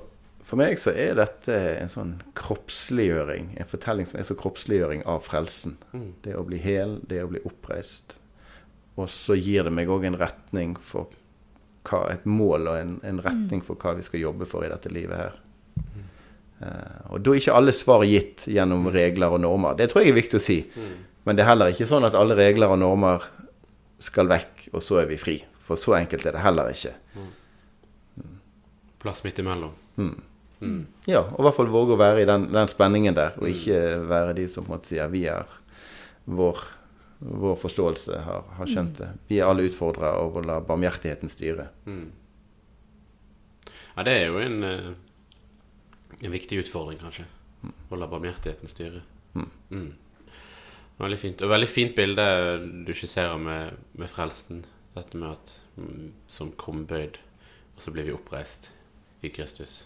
for 0.44 0.60
meg 0.60 0.80
så 0.82 0.94
er 0.98 1.16
dette 1.20 1.56
en 1.78 1.92
sånn 1.92 2.12
kroppsliggjøring, 2.38 3.54
en 3.62 3.70
fortelling 3.70 4.08
som 4.10 4.20
er 4.20 4.28
så 4.28 4.36
kroppsliggjøring 4.40 5.04
av 5.10 5.24
frelsen. 5.26 5.78
Det 6.26 6.36
å 6.38 6.46
bli 6.48 6.60
hel, 6.62 7.00
det 7.08 7.24
å 7.24 7.30
bli 7.32 7.42
oppreist. 7.48 8.18
Og 9.00 9.10
så 9.10 9.38
gir 9.38 9.68
det 9.68 9.74
meg 9.74 9.92
òg 9.92 10.06
en 10.10 10.18
retning 10.20 10.76
for 10.82 11.12
hva, 11.88 12.04
et 12.12 12.26
mål 12.30 12.68
og 12.70 12.78
en, 12.78 12.96
en 13.08 13.22
retning 13.24 13.64
for 13.66 13.80
hva 13.82 13.96
vi 13.98 14.06
skal 14.06 14.22
jobbe 14.22 14.48
for 14.50 14.66
i 14.66 14.72
dette 14.72 14.92
livet 14.94 15.18
her. 15.18 15.38
Uh, 16.62 17.14
og 17.16 17.24
da 17.26 17.34
er 17.34 17.42
ikke 17.42 17.56
alle 17.58 17.74
svar 17.74 18.04
gitt 18.06 18.46
gjennom 18.52 18.90
regler 18.94 19.34
og 19.34 19.42
normer. 19.42 19.78
Det 19.80 19.90
tror 19.90 20.04
jeg 20.04 20.14
er 20.14 20.20
viktig 20.20 20.38
å 20.38 20.44
si. 20.44 20.60
Men 21.26 21.38
det 21.38 21.46
er 21.46 21.52
heller 21.54 21.74
ikke 21.74 21.90
sånn 21.90 22.06
at 22.06 22.18
alle 22.18 22.38
regler 22.38 22.74
og 22.74 22.82
normer 22.82 23.26
skal 24.02 24.30
vekk, 24.30 24.68
og 24.74 24.82
så 24.86 25.04
er 25.04 25.10
vi 25.10 25.18
fri. 25.22 25.38
For 25.66 25.80
så 25.80 25.96
enkelt 25.98 26.26
er 26.26 26.38
det 26.38 26.44
heller 26.44 26.74
ikke. 26.74 26.94
Plass 29.02 29.24
midt 29.26 29.42
imellom. 29.42 29.74
Ja, 31.10 31.24
og 31.24 31.39
i 31.39 31.45
hvert 31.47 31.58
fall 31.58 31.71
våge 31.74 31.95
å 31.95 32.00
være 32.02 32.21
i 32.21 32.30
den, 32.30 32.50
den 32.54 32.69
spenningen 32.69 33.17
der, 33.17 33.34
og 33.41 33.50
ikke 33.50 33.80
være 34.10 34.36
de 34.38 34.47
som 34.50 34.65
på 34.65 34.71
en 34.71 34.78
måte 34.78 34.91
sier 34.91 35.10
vi 35.12 35.26
er 35.32 35.50
vår, 36.30 36.63
vår 37.19 37.58
forståelse 37.62 38.19
har, 38.26 38.50
har 38.58 38.69
skjønt 38.69 39.00
det. 39.02 39.10
Vi 39.30 39.39
er 39.39 39.50
alle 39.50 39.65
utfordra 39.69 40.13
av 40.19 40.38
å 40.38 40.43
la 40.45 40.60
barmhjertigheten 40.65 41.32
styre. 41.32 41.69
Ja, 43.95 44.06
det 44.08 44.13
er 44.17 44.30
jo 44.30 44.39
en, 44.41 44.63
eh, 44.63 44.91
en 46.21 46.36
viktig 46.36 46.62
utfordring, 46.63 47.02
kanskje. 47.02 47.26
Å 47.91 48.00
la 48.00 48.08
barmhjertigheten 48.10 48.69
styre. 48.71 49.04
Mm. 49.36 49.91
Veldig 51.02 51.19
fint. 51.19 51.41
Og 51.41 51.52
veldig 51.52 51.69
fint 51.69 51.95
bilde 51.97 52.26
du 52.86 52.93
skisserer 52.93 53.39
med, 53.41 53.78
med 53.97 54.10
frelsen. 54.12 54.65
Dette 54.95 55.17
med 55.17 55.32
at 55.34 55.56
mm, 55.80 56.12
som 56.30 56.52
krumbøyd, 56.60 57.17
og 57.76 57.84
så 57.84 57.93
blir 57.95 58.10
vi 58.10 58.15
oppreist 58.15 58.69
i 59.24 59.32
Kristus. 59.34 59.86